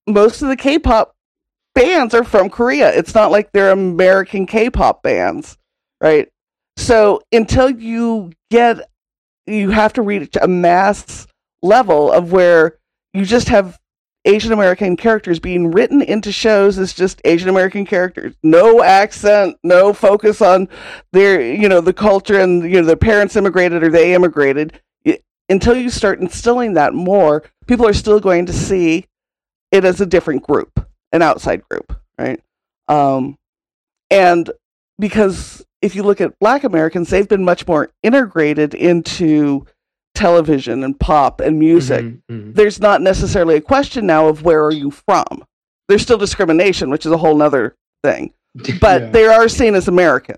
[0.08, 1.16] most of the K-pop
[1.74, 2.94] bands are from Korea.
[2.94, 5.58] It's not like they're American K-pop bands,
[6.02, 6.30] right?
[6.78, 8.90] So until you get
[9.46, 11.28] you have to reach a mass
[11.62, 12.78] level of where
[13.14, 13.80] you just have
[14.26, 18.34] Asian American characters being written into shows as just Asian American characters.
[18.42, 20.70] No accent, no focus on
[21.12, 24.80] their, you know, the culture and you know their parents immigrated or they immigrated.
[25.54, 29.06] Until you start instilling that more, people are still going to see
[29.72, 32.42] it as a different group, an outside group, right?
[32.88, 33.38] Um,
[34.10, 34.50] and
[34.98, 39.68] because if you look at Black Americans, they've been much more integrated into
[40.16, 42.56] television and pop and music Mhm, mhm.
[42.56, 45.46] there's not necessarily a question now of where are you from.
[45.88, 48.34] There's still discrimination, which is a whole other thing.
[48.82, 49.10] But Yeah.
[49.12, 50.38] they are seen as American.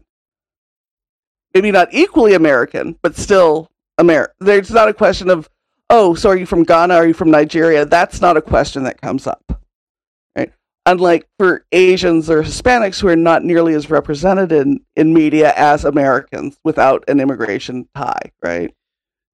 [1.54, 4.36] Maybe not equally American, but still American.
[4.40, 5.50] There's not a question of,
[5.90, 6.94] oh, so are you from Ghana?
[6.94, 7.86] Are you from Nigeria?
[7.86, 9.62] That's not a question that comes up.
[10.36, 10.52] Right?
[10.86, 15.86] Unlike for Asians or Hispanics who are not nearly as represented in, in media as
[15.86, 18.74] Americans without an immigration tie, right?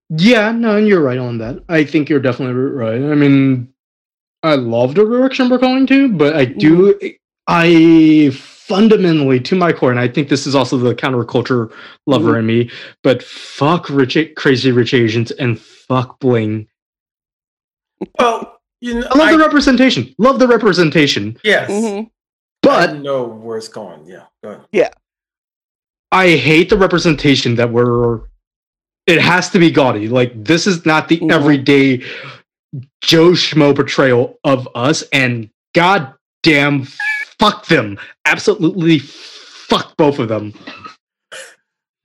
[0.10, 1.64] Yeah, no, and you're right on that.
[1.70, 3.02] I think you're definitely right.
[3.02, 3.74] I mean,
[4.44, 7.08] I love the direction we're going to, but I do, mm-hmm.
[7.48, 8.32] I
[8.72, 11.72] fundamentally, to my core, and I think this is also the counterculture
[12.08, 12.70] lover in me,
[13.04, 16.68] but fuck rich, crazy rich Asians and fuck bling.
[18.18, 20.16] Well, you know, I love I- the representation.
[20.18, 22.06] Love the representation, yes, Mhm.
[22.06, 22.10] I
[22.62, 24.06] but know where it's going.
[24.08, 24.94] Yeah, go ahead.
[26.14, 28.22] I hate the representation that we're.
[29.06, 30.08] It has to be gaudy.
[30.08, 31.32] Like this is not the Mhm.
[31.32, 32.04] everyday
[33.02, 36.88] Joe Schmo portrayal of us, and goddamn,
[37.42, 37.98] fuck them.
[38.26, 40.54] Absolutely, fuck both of them.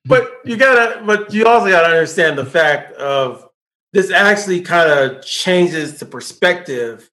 [0.07, 3.49] But you gotta, but you also gotta understand the fact of
[3.93, 7.11] this actually kind of changes the perspective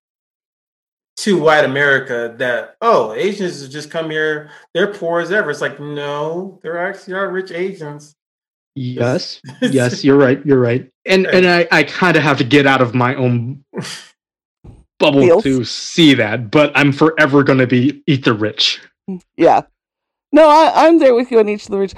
[1.15, 5.51] to white America that oh Asians just come here they're poor as ever.
[5.51, 8.15] It's like no, they're actually are rich Asians.
[8.75, 10.43] Yes, yes, you're right.
[10.45, 10.89] You're right.
[11.05, 13.63] And and I I kind of have to get out of my own
[15.03, 15.43] bubble Feels.
[15.43, 18.81] to see that, but I'm forever going to be eat the rich.
[19.37, 19.61] Yeah.
[20.31, 21.95] No, I, I'm there with you on each of the words.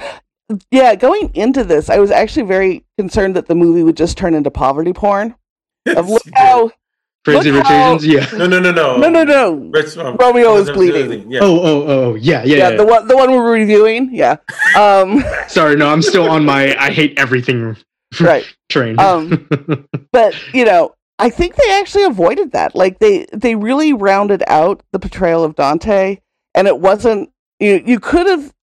[0.71, 4.33] Yeah, going into this, I was actually very concerned that the movie would just turn
[4.33, 5.35] into poverty porn.
[5.87, 6.71] Of look how
[7.25, 8.37] Crazy Look rich how- Asians, yeah.
[8.37, 9.53] no, no, no, no, no, no, no.
[9.73, 11.31] Rich, um, Romeo is that was the other bleeding.
[11.31, 11.39] Yeah.
[11.41, 12.75] Oh, oh, oh, yeah, yeah, Yeah, yeah.
[12.77, 14.13] the one, the one we're reviewing.
[14.13, 14.37] Yeah.
[14.77, 17.75] Um, Sorry, no, I'm still on my I hate everything
[18.19, 18.45] right.
[18.69, 18.99] train.
[18.99, 19.47] Um,
[20.11, 22.75] But you know, I think they actually avoided that.
[22.75, 26.21] Like they they really rounded out the portrayal of Donté,
[26.53, 27.29] and it wasn't.
[27.59, 28.53] You you could have.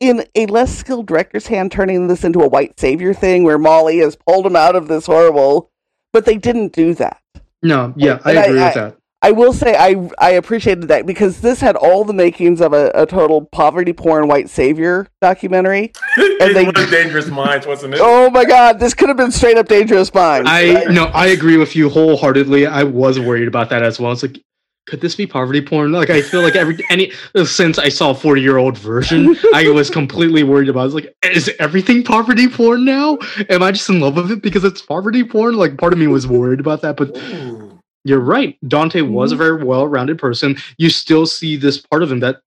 [0.00, 3.98] In a less skilled director's hand, turning this into a white savior thing where Molly
[3.98, 5.72] has pulled him out of this horrible,
[6.12, 7.20] but they didn't do that.
[7.64, 8.97] no, yeah, I and agree I- with that.
[9.20, 12.90] I will say I I appreciated that because this had all the makings of a,
[12.94, 15.92] a total poverty porn white savior documentary.
[16.16, 18.00] and they- they dangerous minds, wasn't it?
[18.02, 20.48] Oh my god, this could have been straight up dangerous minds.
[20.48, 20.90] I right?
[20.90, 22.66] no, I agree with you wholeheartedly.
[22.66, 24.12] I was worried about that as well.
[24.12, 24.38] It's like,
[24.86, 25.90] could this be poverty porn?
[25.92, 27.12] Like, I feel like every any
[27.44, 30.80] since I saw forty year old version, I was completely worried about.
[30.80, 30.82] It.
[30.82, 33.18] I was like, is everything poverty porn now?
[33.50, 35.56] Am I just in love with it because it's poverty porn?
[35.56, 37.67] Like, part of me was worried about that, but Ooh.
[38.08, 38.56] You're right.
[38.64, 40.56] Donté was a very well rounded person.
[40.78, 42.40] You still see this part of him that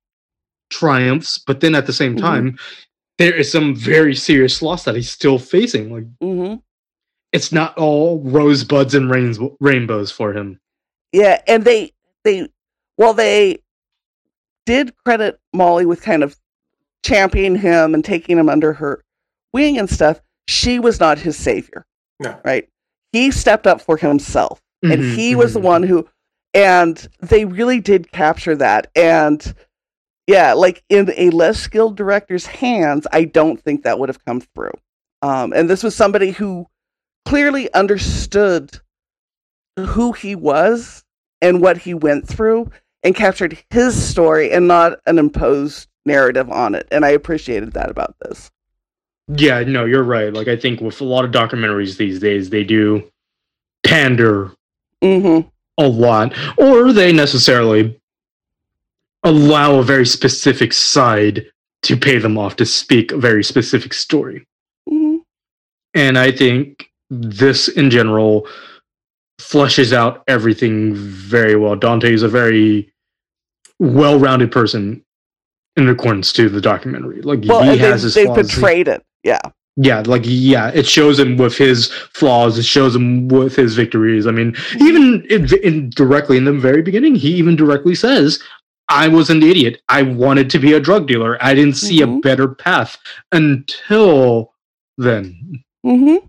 [0.71, 2.19] triumphs, but then at the same Mhm.
[2.19, 2.59] time,
[3.19, 5.93] there is some very serious loss that he's still facing.
[5.93, 6.55] Like, hmm
[7.33, 10.59] it's not all rosebuds and rains, rainbows for him.
[11.13, 11.93] Yeah, and they
[12.25, 12.49] they
[12.97, 13.59] well they
[14.65, 16.35] did credit Molly with kind of
[17.05, 19.03] championing him and taking him under her
[19.53, 20.19] wing and stuff.
[20.47, 21.85] She was not his savior.
[22.19, 22.39] No.
[22.43, 22.67] Right?
[23.11, 24.60] He stepped up for himself.
[24.89, 25.63] And Mhm, he was the mhm.
[25.63, 26.07] one who
[26.53, 29.53] and they really did capture that and
[30.27, 34.41] yeah like in a less skilled director's hands i don't think that would have come
[34.41, 34.73] through
[35.23, 36.67] um, and this was somebody who
[37.25, 38.79] clearly understood
[39.79, 41.03] who he was
[41.41, 42.69] and what he went through
[43.03, 47.89] and captured his story and not an imposed narrative on it and i appreciated that
[47.89, 48.51] about this
[49.27, 50.33] Yeah, no, you're right.
[50.33, 53.09] Like, I think with a lot of documentaries these days, they do
[53.85, 54.51] pander
[55.01, 55.47] mm-hmm
[55.77, 57.99] a lot, or they necessarily
[59.23, 61.45] allow a very specific side
[61.83, 64.45] to pay them off to speak a very specific story.
[64.87, 65.17] hmm
[65.93, 68.47] And I think this in general
[69.39, 71.75] fleshes out everything very well.
[71.75, 72.93] Donté is a very
[73.79, 75.03] well rounded person
[75.75, 77.21] in accordance to the documentary.
[77.21, 78.51] Like well, he has they, his they flaws.
[78.51, 79.03] portrayed it.
[79.23, 79.41] Yeah.
[79.81, 82.57] Yeah, like yeah, it shows him with his flaws.
[82.57, 84.27] It shows him with his victories.
[84.27, 88.39] I mean, even in, in directly in the very beginning, he even directly says,
[88.89, 89.81] "I was an idiot.
[89.89, 91.37] I wanted to be a drug dealer.
[91.41, 92.21] I didn't see a Mhm.
[92.21, 92.97] better path
[93.31, 94.53] until
[94.97, 96.27] then." Mm-hmm.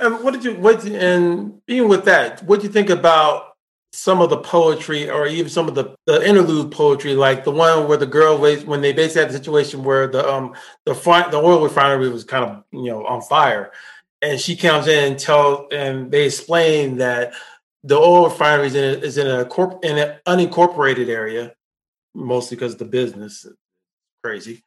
[0.00, 3.53] And what did you what did- and being with that, what do you think about
[3.94, 7.86] some of the poetry or even some of the, the interlude poetry, like the one
[7.86, 10.52] where the girl when they basically had the situation where the um
[10.84, 13.70] the front the oil refinery was kind of you know on fire,
[14.20, 17.32] and she comes in and tell and they explain that
[17.84, 21.54] the oil refinery is in a, is in a corp in an unincorporated area,
[22.14, 23.46] mostly because of the business.
[24.24, 24.64] Crazy,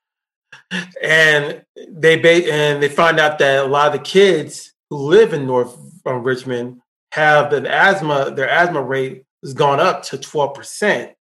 [1.03, 5.34] and they ba- and they find out that a lot of the kids who live
[5.34, 6.82] in North um, Richmond
[7.18, 8.32] have an asthma.
[8.32, 11.13] Their asthma rate has gone up to twelve percent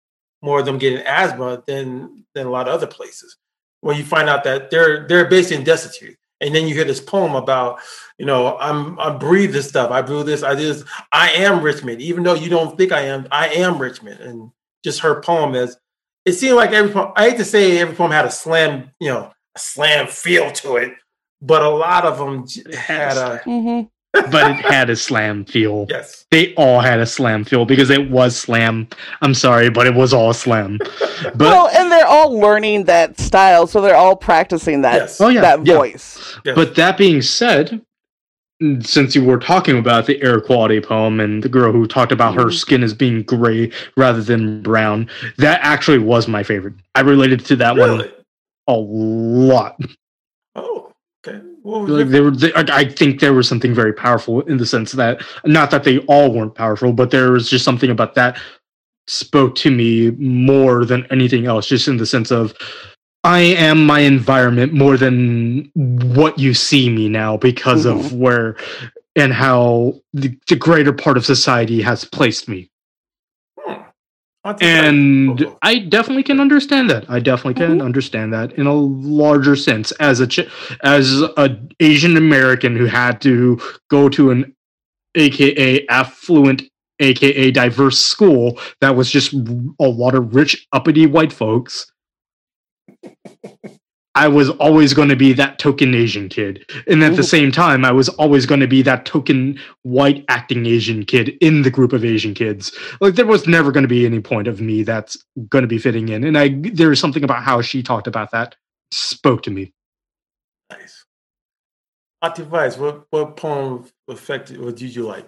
[0.43, 3.37] more of them getting asthma than than a lot of other places.
[3.81, 7.35] When you find out that they're they're basically destitute, and then you hear this poem
[7.35, 7.81] about,
[8.19, 11.63] you know, I'm I breathe this stuff, I breathe this, I do this, I am
[11.63, 14.51] Richmond, even though you don't think I am, I am Richmond, and
[14.85, 15.77] just her poem is.
[16.25, 17.13] It seemed like every poem.
[17.17, 20.77] I hate to say every poem had a slam, you know, a slam feel to
[20.77, 20.93] it,
[21.41, 23.87] but a lot of them had a Mm-hmm.
[24.31, 25.87] But it had a slam feel.
[25.89, 26.25] yes.
[26.31, 28.89] They all had a slam feel because it was slam.
[29.23, 30.79] I'm sorry, but it was all slam.
[31.23, 35.21] But well, and they're all learning that style, so they're all practicing that Yes.
[35.21, 35.75] Oh, yeah, that yeah.
[35.77, 36.37] voice.
[36.45, 36.55] yes.
[36.57, 37.81] But that being said,
[38.81, 42.35] since you were talking about the air quality poem and the girl who talked about
[42.35, 42.55] her Mhm.
[42.55, 46.75] skin as being gray rather than brown, that actually was my favorite.
[46.95, 48.09] I related to that one
[48.67, 49.79] a lot.
[50.55, 50.91] oh,
[51.27, 51.39] okay.
[51.67, 54.93] Was Like there were, th- I think there was something very powerful in the sense
[54.93, 58.39] that not that they all weren't powerful, but there was just something about that
[59.09, 61.67] spoke to me more than anything else.
[61.67, 62.55] Just in the sense of
[63.25, 68.19] I am my environment more than what you see me now because of mm-hmm.
[68.19, 68.57] where
[69.17, 72.71] and how the, the greater part of society has placed me.
[73.59, 73.83] Hmm.
[73.83, 74.36] I'll take that.
[74.61, 77.09] And Oh, I definitely can understand that.
[77.11, 77.87] I definitely can mm-hmm.
[77.87, 80.49] understand that in a larger sense as a ch-
[80.83, 84.55] as a Asian American who had to go to an
[85.15, 86.63] AKA affluent
[87.01, 91.93] AKA diverse school that was just a lot of rich uppity white folks.
[94.17, 96.71] I was always going to be that token Asian kid.
[96.89, 97.29] And at the Mhm.
[97.29, 101.63] same time, I was always going to be that token white acting Asian kid in
[101.63, 102.73] the group of Asian kids.
[103.01, 105.19] Like there was never going to be any point of me that's
[105.51, 106.25] going to be fitting in.
[106.25, 108.57] And I there is something about how she talked about that
[108.91, 109.73] spoke to me.
[110.71, 111.05] Nice.
[112.23, 115.27] Vice, what, what poem affected, what did you like?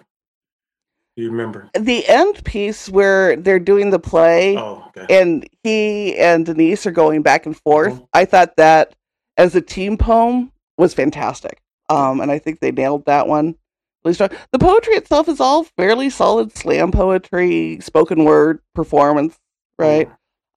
[1.19, 1.69] You remember?
[1.77, 5.05] The end piece where they're doing the play Oh, okay.
[5.21, 7.93] and he and Denise are going back and forth.
[7.93, 8.07] Mhm.
[8.13, 8.93] I thought that
[9.37, 11.59] as a team poem was fantastic.
[11.89, 13.55] Um, and I think they nailed that one.
[14.03, 19.37] The poetry itself is all fairly solid slam poetry, spoken word performance,
[19.77, 20.09] right?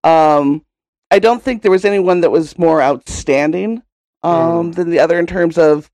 [0.04, 0.64] Um,
[1.10, 3.82] I don't think there was anyone that was more outstanding
[4.22, 4.74] um, Mm.
[4.76, 5.90] than the other in terms of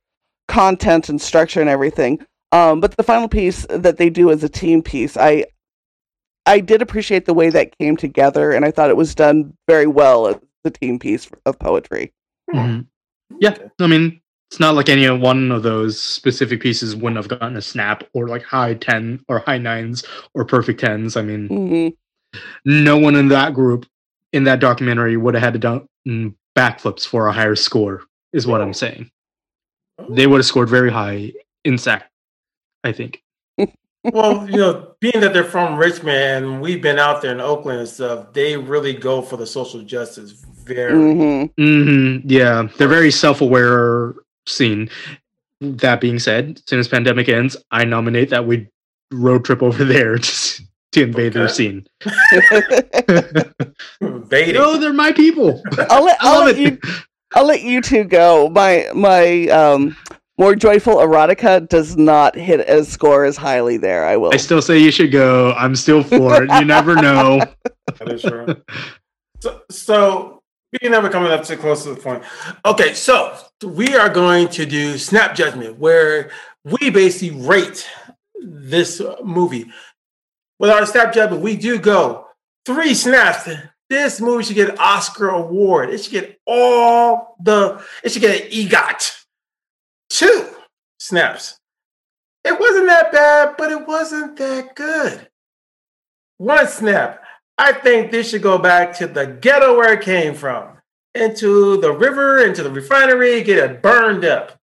[0.49, 2.19] content and structure and everything.
[2.53, 5.45] Um, but the final piece that they do as a team piece, I
[6.47, 9.87] I did appreciate the way that came together, and I thought it was done very
[9.87, 12.13] well as the team piece of poetry.
[12.55, 12.87] Mhm.
[13.39, 14.21] Yeah, I mean,
[14.51, 18.29] it's not like any one of those specific pieces wouldn't have gotten a snap or
[18.29, 21.17] like high 10 or high nines or perfect tens.
[21.17, 21.89] I mean, hmm
[22.65, 23.87] no one in that group
[24.35, 28.61] in that documentary would have had to done backflips for a higher score, is what
[28.61, 28.73] I'm Oh.
[28.73, 29.11] saying.
[30.11, 31.33] They would have scored very high
[31.65, 32.11] in SAC,
[32.85, 33.22] I think.
[34.05, 37.81] well, you know, being that they're from Richmond and we've been out there in Oakland
[37.81, 40.93] and stuff, they really go for the social justice very.
[40.93, 44.14] hmm hmm yeah, they're very self aware
[44.47, 44.91] scene.
[45.61, 48.68] That being said, as soon as pandemic ends, I nominate that we
[49.12, 50.62] road trip over there to,
[50.93, 51.87] to invade their scene.
[54.29, 54.55] Baiting.
[54.55, 55.62] No, they're my people.
[55.91, 56.79] I'll let I I'll let you
[57.35, 58.49] I'll let you two go.
[58.51, 59.97] My my um
[60.39, 64.07] more joyful erotica does not hit a score as highly there.
[64.07, 64.32] I will.
[64.32, 65.53] I still say you should go.
[65.53, 66.51] I'm still for it.
[66.51, 67.41] You never know.
[67.99, 68.47] That is true.
[69.41, 72.22] so, so we're never coming up too close to the point.
[72.64, 73.34] Okay, so
[73.64, 76.30] we are going to do snap judgment, where
[76.64, 77.89] we basically rate
[78.41, 79.72] this uh, movie.
[80.59, 82.26] With our snap judgment, we do go
[82.66, 83.49] three snaps.
[83.89, 85.89] This movie should get an Oscar award.
[85.89, 87.82] It should get all the.
[88.05, 89.18] It should get an EGOT.
[90.19, 90.49] Two.
[90.99, 91.61] snaps.
[92.43, 95.29] It wasn't that bad, but it wasn't that good.
[96.39, 97.23] One snap.
[97.57, 100.79] I think this should go back to the ghetto where it came from,
[101.14, 104.59] into the river, into the refinery, get it burned up.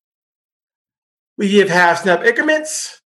[1.38, 3.01] We give half snap increments.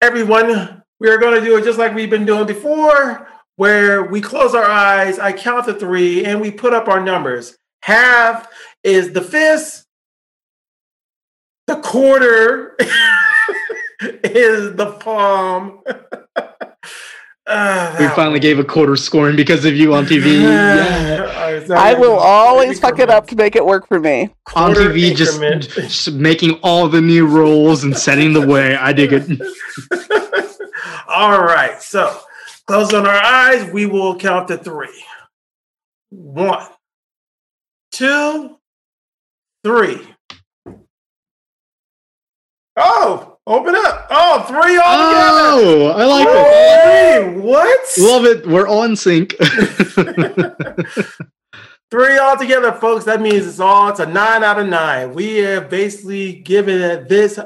[0.00, 4.20] Everyone, we are going to do it just like we've been doing before, where we
[4.20, 7.56] close our eyes, I count to three, and we put up our numbers.
[7.82, 8.48] Half
[8.82, 9.84] is the fist,
[11.68, 12.74] the quarter
[14.24, 15.80] is the palm.
[17.50, 18.40] Uh, we finally one.
[18.40, 20.42] gave a quarter scoring because of you on TV.
[20.42, 21.64] yeah.
[21.74, 24.28] I will always fuck it up to make it work for me.
[24.54, 28.76] on TV, just, just, making all the new rules and setting the way.
[28.76, 29.40] I dig it.
[31.08, 32.20] all right, so
[32.66, 33.72] close on our eyes.
[33.72, 35.02] We will count to three.
[36.10, 36.68] One,
[37.92, 38.58] two,
[39.64, 40.06] three.
[42.78, 44.06] Oh, Open up.
[44.10, 45.64] Oh, three all together.
[45.64, 47.34] Oh, I like oh, it.
[47.42, 47.80] What?
[47.96, 48.46] Love it.
[48.46, 49.34] We're on sync.
[51.90, 53.06] three all together, folks.
[53.06, 55.14] That means it's all it's a nine out of nine.
[55.14, 57.38] We have basically given it this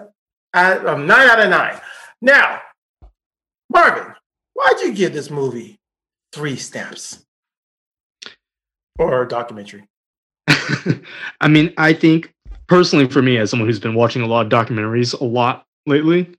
[0.53, 1.81] at um, nine out of nine.
[2.21, 2.61] Now,
[3.71, 4.13] Marvin,
[4.55, 5.79] why'd you give this movie
[6.33, 7.25] three stamps
[8.99, 9.85] or documentary?
[10.49, 12.35] I mean, I think
[12.69, 16.35] personally for me as someone who's been watching a lot of documentaries a lot lately.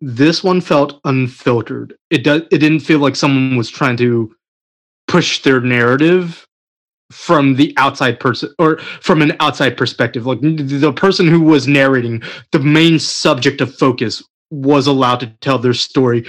[0.00, 1.94] This one felt unfiltered.
[2.10, 2.42] It does.
[2.50, 4.34] It didn't feel like someone was trying to
[5.06, 6.46] push their narrative
[7.12, 10.26] from the outside person or from an outside perspective.
[10.26, 15.58] Like the person who was narrating, the main subject of focus was allowed to tell
[15.58, 16.26] their story,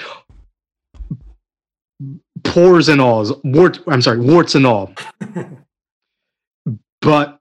[2.43, 3.79] pores and alls, wart.
[3.87, 4.93] I'm sorry, warts and all.
[7.01, 7.39] but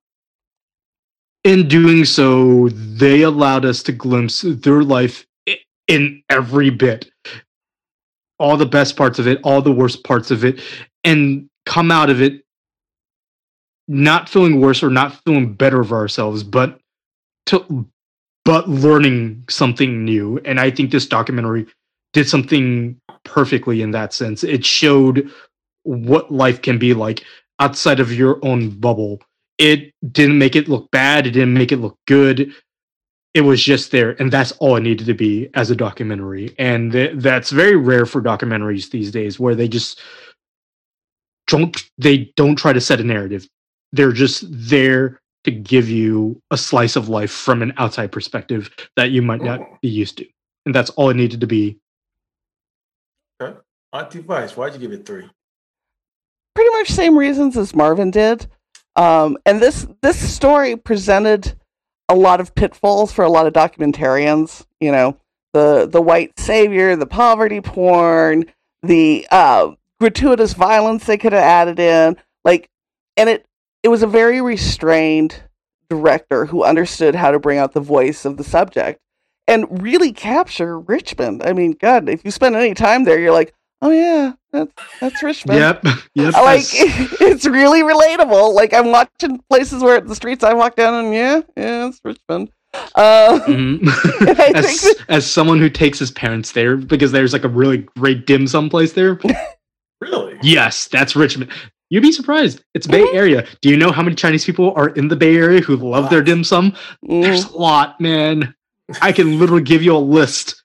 [1.45, 5.26] in doing so, they allowed us to glimpse their life
[5.88, 7.11] in every bit.
[8.38, 10.61] All the best parts of it, all the worst parts of it,
[11.05, 12.45] and come out of it
[13.88, 16.80] not feeling worse or not feeling better of ourselves, but
[17.47, 17.86] to
[18.45, 20.40] but learning something new.
[20.45, 21.66] And I think this documentary
[22.12, 24.43] did something perfectly in that sense.
[24.43, 25.30] It showed
[25.84, 27.24] what life can be like
[27.61, 29.20] outside of your own bubble
[29.59, 31.26] it didn't make it look bad.
[31.26, 32.53] It didn't make it look good.
[33.34, 36.55] It was just there, and that's all it needed to be as a documentary.
[36.59, 40.00] And th- that's very rare for documentaries these days, where they just
[41.46, 43.48] don't they don't try to set a narrative.
[43.92, 49.11] They're just there to give you a slice of life from an outside perspective that
[49.11, 49.78] you might not oh.
[49.80, 50.26] be used to,
[50.66, 51.78] and that's all it needed to be.
[53.40, 53.59] Okay,
[53.92, 55.28] Auntie Vice, why'd you give it three?
[56.55, 58.46] Pretty much same reasons as Marvin did.
[58.97, 61.55] Um, and this this story presented
[62.09, 64.66] a lot of pitfalls for a lot of documentarians.
[64.80, 65.16] You know,
[65.53, 68.45] the the white savior, the poverty porn,
[68.82, 72.68] the uh, gratuitous violence they could have added in, like,
[73.16, 73.47] and it
[73.82, 75.43] it was a very restrained
[75.88, 79.01] director who understood how to bring out the voice of the subject
[79.47, 81.43] and really capture Richmond.
[81.43, 85.22] I mean, God, if you spend any time there, you're like, oh yeah, that's that's
[85.22, 85.59] Richmond.
[85.59, 86.35] Yep, yep.
[86.35, 88.55] Like it's really relatable.
[88.55, 92.51] Like I'm watching places where the streets I walk down and yeah, yeah, it's Richmond.
[92.95, 93.87] Uh, mm-hmm.
[94.57, 98.26] as, that, as someone who takes his parents there because there's like a really great
[98.26, 99.20] dim sum place there.
[100.01, 100.39] really?
[100.43, 101.51] Yes, that's Richmond.
[101.91, 102.64] You'd be surprised.
[102.72, 103.16] It's Bay mm-hmm.
[103.16, 103.47] Area.
[103.61, 106.22] Do you know how many Chinese people are in the Bay Area who love their
[106.22, 106.72] dim sum?
[107.07, 107.20] Mm.
[107.20, 108.55] There's a lot, man.
[109.03, 110.61] I can literally give you a list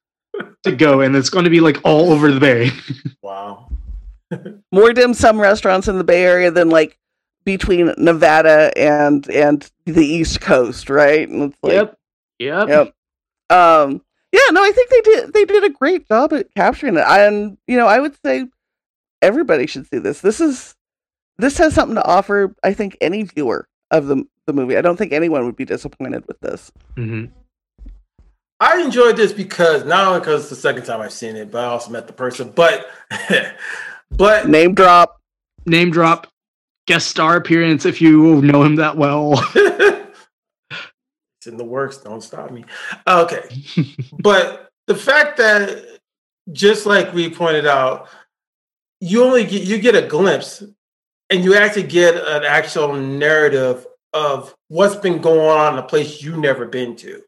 [0.63, 2.71] to go, and it's going to be like all over the Bay.
[3.21, 3.69] wow.
[4.71, 6.97] More dim sum restaurants in the Bay Area than like
[7.45, 11.27] between Nevada and and the East Coast, right?
[11.27, 11.97] And it's like, yep.
[12.39, 12.67] Yep.
[12.69, 12.93] Yep.
[13.49, 14.01] Um.
[14.31, 14.51] Yeah.
[14.51, 15.33] No, I think they did.
[15.33, 17.05] They did a great job at capturing it.
[17.07, 18.47] And you know, I would say
[19.21, 20.21] everybody should see this.
[20.21, 20.75] This is
[21.37, 22.53] this has something to offer.
[22.63, 24.77] I think any viewer of the the movie.
[24.77, 26.71] I don't think anyone would be disappointed with this.
[26.95, 27.31] Mm-hmm.
[28.59, 31.63] I enjoyed this because not only because it's the second time I've seen it, but
[31.63, 32.51] I also met the person.
[32.55, 32.87] But
[34.11, 35.21] but name drop,
[35.65, 36.27] name drop,
[36.87, 39.33] guest star appearance if you know him that well.
[39.55, 41.97] it's in the works.
[41.97, 42.65] Don't stop me.
[43.07, 43.47] Okay,
[44.19, 45.99] but the fact that
[46.51, 48.09] just like we pointed out,
[48.99, 50.63] you only get you get a glimpse,
[51.29, 56.23] and you actually get an actual narrative of what's been going on in a place
[56.23, 57.21] you've never been to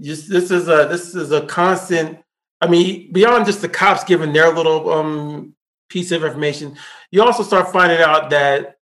[0.00, 2.18] just this is a this is a constant.
[2.60, 5.54] I mean, beyond just the cops giving their little um,
[5.88, 6.76] piece of information,
[7.10, 8.78] you also start finding out that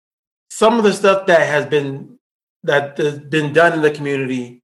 [0.50, 2.18] some of the stuff that has been
[2.62, 4.62] that has been done in the community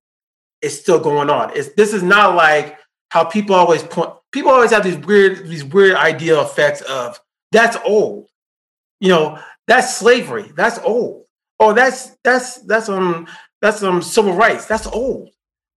[0.63, 1.51] is still going on.
[1.57, 2.79] It's this is not like
[3.11, 4.13] how people always point.
[4.33, 7.21] People always have these weird these weird idea effects of
[7.53, 8.29] that's old.
[9.01, 10.51] You know, that's slavery.
[10.57, 11.27] That's old.
[11.59, 13.27] Oh, that's that's that's um
[13.61, 14.67] that's um civil rights.
[14.67, 15.31] That's old.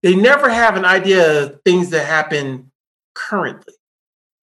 [0.04, 2.72] They never have an idea of things that happen
[3.16, 3.74] currently.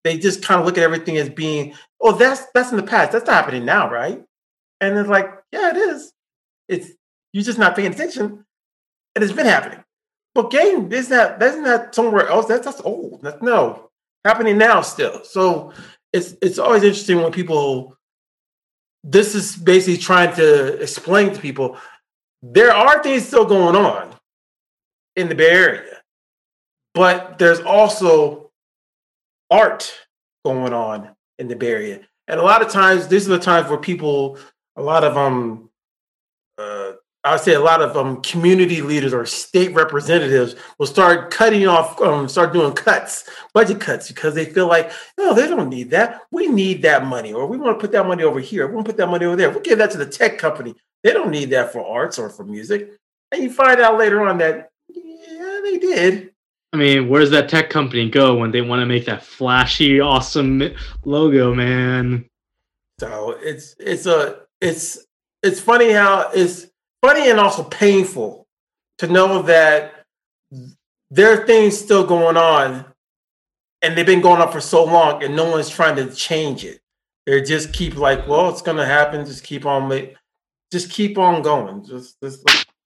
[0.02, 3.12] They just kind of look at everything as being, oh, that's that's in the past.
[3.12, 4.22] That's not happening now, right?
[4.80, 6.12] And it's like, yeah, it is.
[6.68, 6.90] It's
[7.32, 8.44] you're just not paying attention.
[9.14, 9.84] And it's been happening.
[10.34, 12.46] But game isn't that isn't somewhere else?
[12.46, 13.20] That's that's old.
[13.22, 13.90] That's no
[14.24, 15.24] happening now still.
[15.24, 15.72] So
[16.12, 17.96] it's it's always interesting when people
[19.02, 21.76] this is basically trying to explain to people
[22.42, 24.14] there are things still going on
[25.20, 25.98] in the Bay Area,
[26.94, 28.50] but there's also
[29.50, 29.92] art
[30.44, 32.00] going on in the Bay Area.
[32.28, 34.38] And a lot of times, these are the times where people,
[34.76, 35.70] a lot of um,
[36.58, 36.92] uh,
[37.22, 41.66] I would say a lot of um, community leaders or state representatives will start cutting
[41.66, 45.90] off, um, start doing cuts, budget cuts, because they feel like, no, they don't need
[45.90, 46.22] that.
[46.30, 48.66] We need that money, or we want to put that money over here.
[48.66, 49.50] We want to put that money over there.
[49.50, 50.74] We'll give that to the tech company.
[51.02, 52.92] They don't need that for arts or for music.
[53.32, 56.30] And you find out later on that, yeah, they did.
[56.72, 60.62] I mean, where's that tech company go when they want to make that flashy, awesome
[61.04, 62.26] logo, man?
[63.00, 64.98] So it's it's a it's
[65.42, 66.66] it's funny how it's
[67.02, 68.46] funny and also painful
[68.98, 70.04] to know that
[71.10, 72.84] there are things still going on
[73.82, 76.80] and they've been going on for so long and no one's trying to change it.
[77.26, 79.24] They just keep like, well, it's gonna happen.
[79.24, 80.10] Just keep on,
[80.70, 81.84] just keep on going.
[81.84, 82.44] Just, just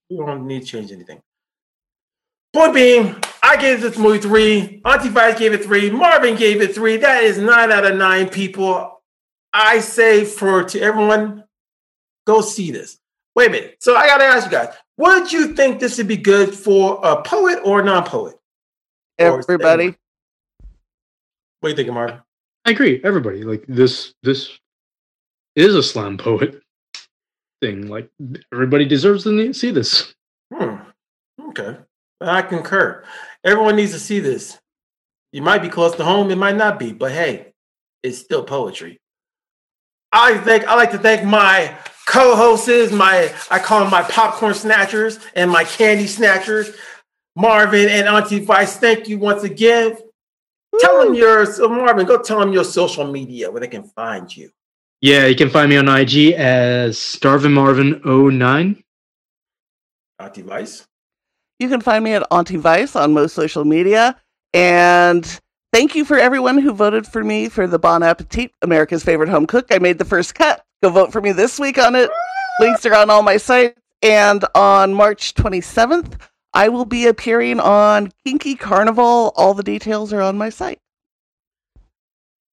[0.09, 1.20] we don't need to change anything.
[2.55, 4.80] Point being, I gave this movie three.
[4.84, 5.90] Auntie Vice gave it three.
[5.90, 6.96] Marvin gave it three.
[6.96, 9.02] That is nine out of nine people.
[9.52, 11.44] I say for to everyone,
[12.26, 12.98] go see this.
[13.34, 13.76] Wait a minute.
[13.80, 17.00] So I got to ask you guys, would you think this would be good for
[17.02, 18.36] a poet or a non-poet?
[19.18, 19.96] Everybody.
[21.59, 22.20] What do you think, Marvin?
[22.64, 23.00] I agree.
[23.02, 24.14] Everybody like this.
[24.22, 24.59] This
[25.57, 26.62] is a slam poet
[27.61, 27.88] thing.
[27.88, 28.09] Like
[28.52, 30.14] everybody deserves to see this.
[30.52, 30.76] Hmm.
[31.48, 31.78] Okay,
[32.21, 33.05] I concur.
[33.43, 34.59] Everyone needs to see this.
[35.33, 36.31] You might be close to home.
[36.31, 37.53] It might not be, but hey,
[38.03, 39.01] it's still poetry.
[40.12, 45.19] I think I like to thank my co-hosts, my I call them my popcorn snatchers
[45.35, 46.71] and my candy snatchers,
[47.35, 48.77] Marvin and Auntie Vice.
[48.77, 49.97] Thank you once again.
[50.73, 50.79] Woo.
[50.81, 52.07] Tell them your so Marvin.
[52.07, 54.51] Go tell them your social media where they can find you.
[55.01, 58.83] Yeah, you can find me on IG as Starvin Marvin 09.
[60.19, 60.87] Auntie Vice.
[61.65, 64.21] You can find me at Auntie Vice on most social media.
[64.53, 65.25] And
[65.73, 69.47] thank you for everyone who voted for me for the Bon Appetit, America's favorite home
[69.47, 69.69] cook.
[69.71, 70.62] I made the first cut.
[70.83, 72.11] Go vote for me this week on it.
[72.61, 73.81] Links are on all my sites.
[74.03, 76.21] And on March 27th,
[76.53, 79.33] I will be appearing on Kinky Carnival.
[79.35, 80.81] All the details are on my site.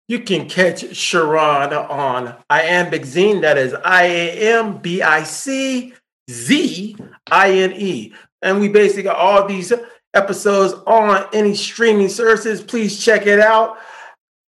[0.07, 3.41] You can catch Sharon on I Am Iambic Zine.
[3.41, 5.95] That is I A M B I C
[6.30, 6.95] Z
[7.30, 8.14] I N E.
[8.41, 9.71] And we basically got all these
[10.13, 12.61] episodes on any streaming services.
[12.61, 13.77] Please check it out.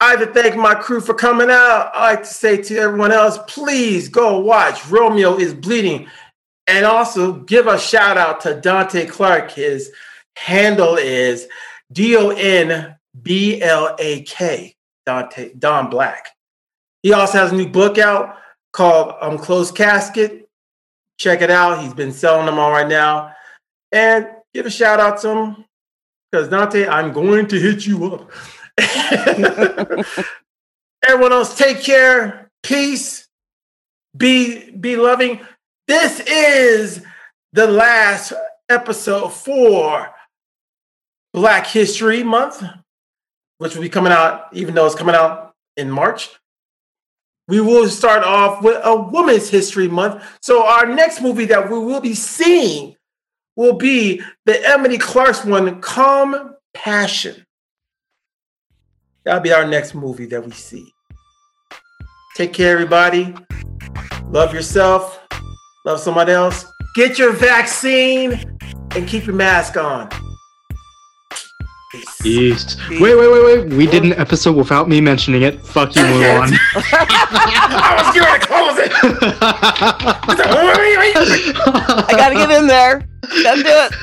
[0.01, 1.91] I to thank my crew for coming out.
[1.93, 6.07] I like to say to everyone else, please go watch Romeo is Bleeding.
[6.67, 9.51] And also give a shout out to Donté Clark.
[9.51, 9.91] His
[10.35, 11.47] handle is
[11.91, 14.75] D O N B L A K,
[15.07, 16.29] Donté, Don Black.
[17.01, 18.37] He also has a new book out
[18.71, 20.47] called um, Closed Casket.
[21.17, 21.81] Check it out.
[21.81, 23.33] He's been selling them all right now.
[23.91, 25.65] And give a shout out to him
[26.31, 28.31] because Donté, I'm going to hit you up.
[31.07, 32.49] Everyone else, take care.
[32.61, 33.27] Peace.
[34.15, 35.41] Be be loving.
[35.87, 37.03] This is
[37.53, 38.33] the last
[38.69, 40.13] episode for
[41.33, 42.63] Black History Month,
[43.57, 46.29] which will be coming out, even though it's coming out in March.
[47.47, 50.23] We will start off with a Women's History Month.
[50.41, 52.95] So, our next movie that we will be seeing
[53.59, 57.45] will be the Emily Clark's one, Calm Passion.
[59.25, 60.93] That'll be our next movie that we see.
[62.37, 63.35] Take care, everybody.
[64.27, 65.27] Love yourself.
[65.85, 66.65] Love someone else.
[66.95, 68.57] Get your vaccine
[68.95, 70.07] and keep your mask on.
[71.91, 72.21] Peace.
[72.21, 72.77] Peace.
[72.91, 73.73] Wait, wait, wait, wait.
[73.73, 75.59] We did an episode without me mentioning it.
[75.65, 76.57] Fuck you, Mulan.
[76.75, 78.48] I was going to close
[78.79, 78.91] it.
[81.65, 83.07] I gotta get in there.
[83.43, 83.93] Gotta do it.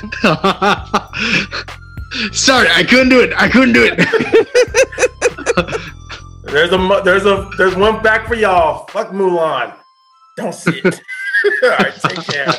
[2.32, 3.32] Sorry, I couldn't do it.
[3.36, 3.96] I couldn't do it.
[6.44, 8.86] there's a there's a there's one back for y'all.
[8.88, 9.74] Fuck Mulan.
[10.36, 11.00] Don't see it.
[11.62, 12.54] All right, take care.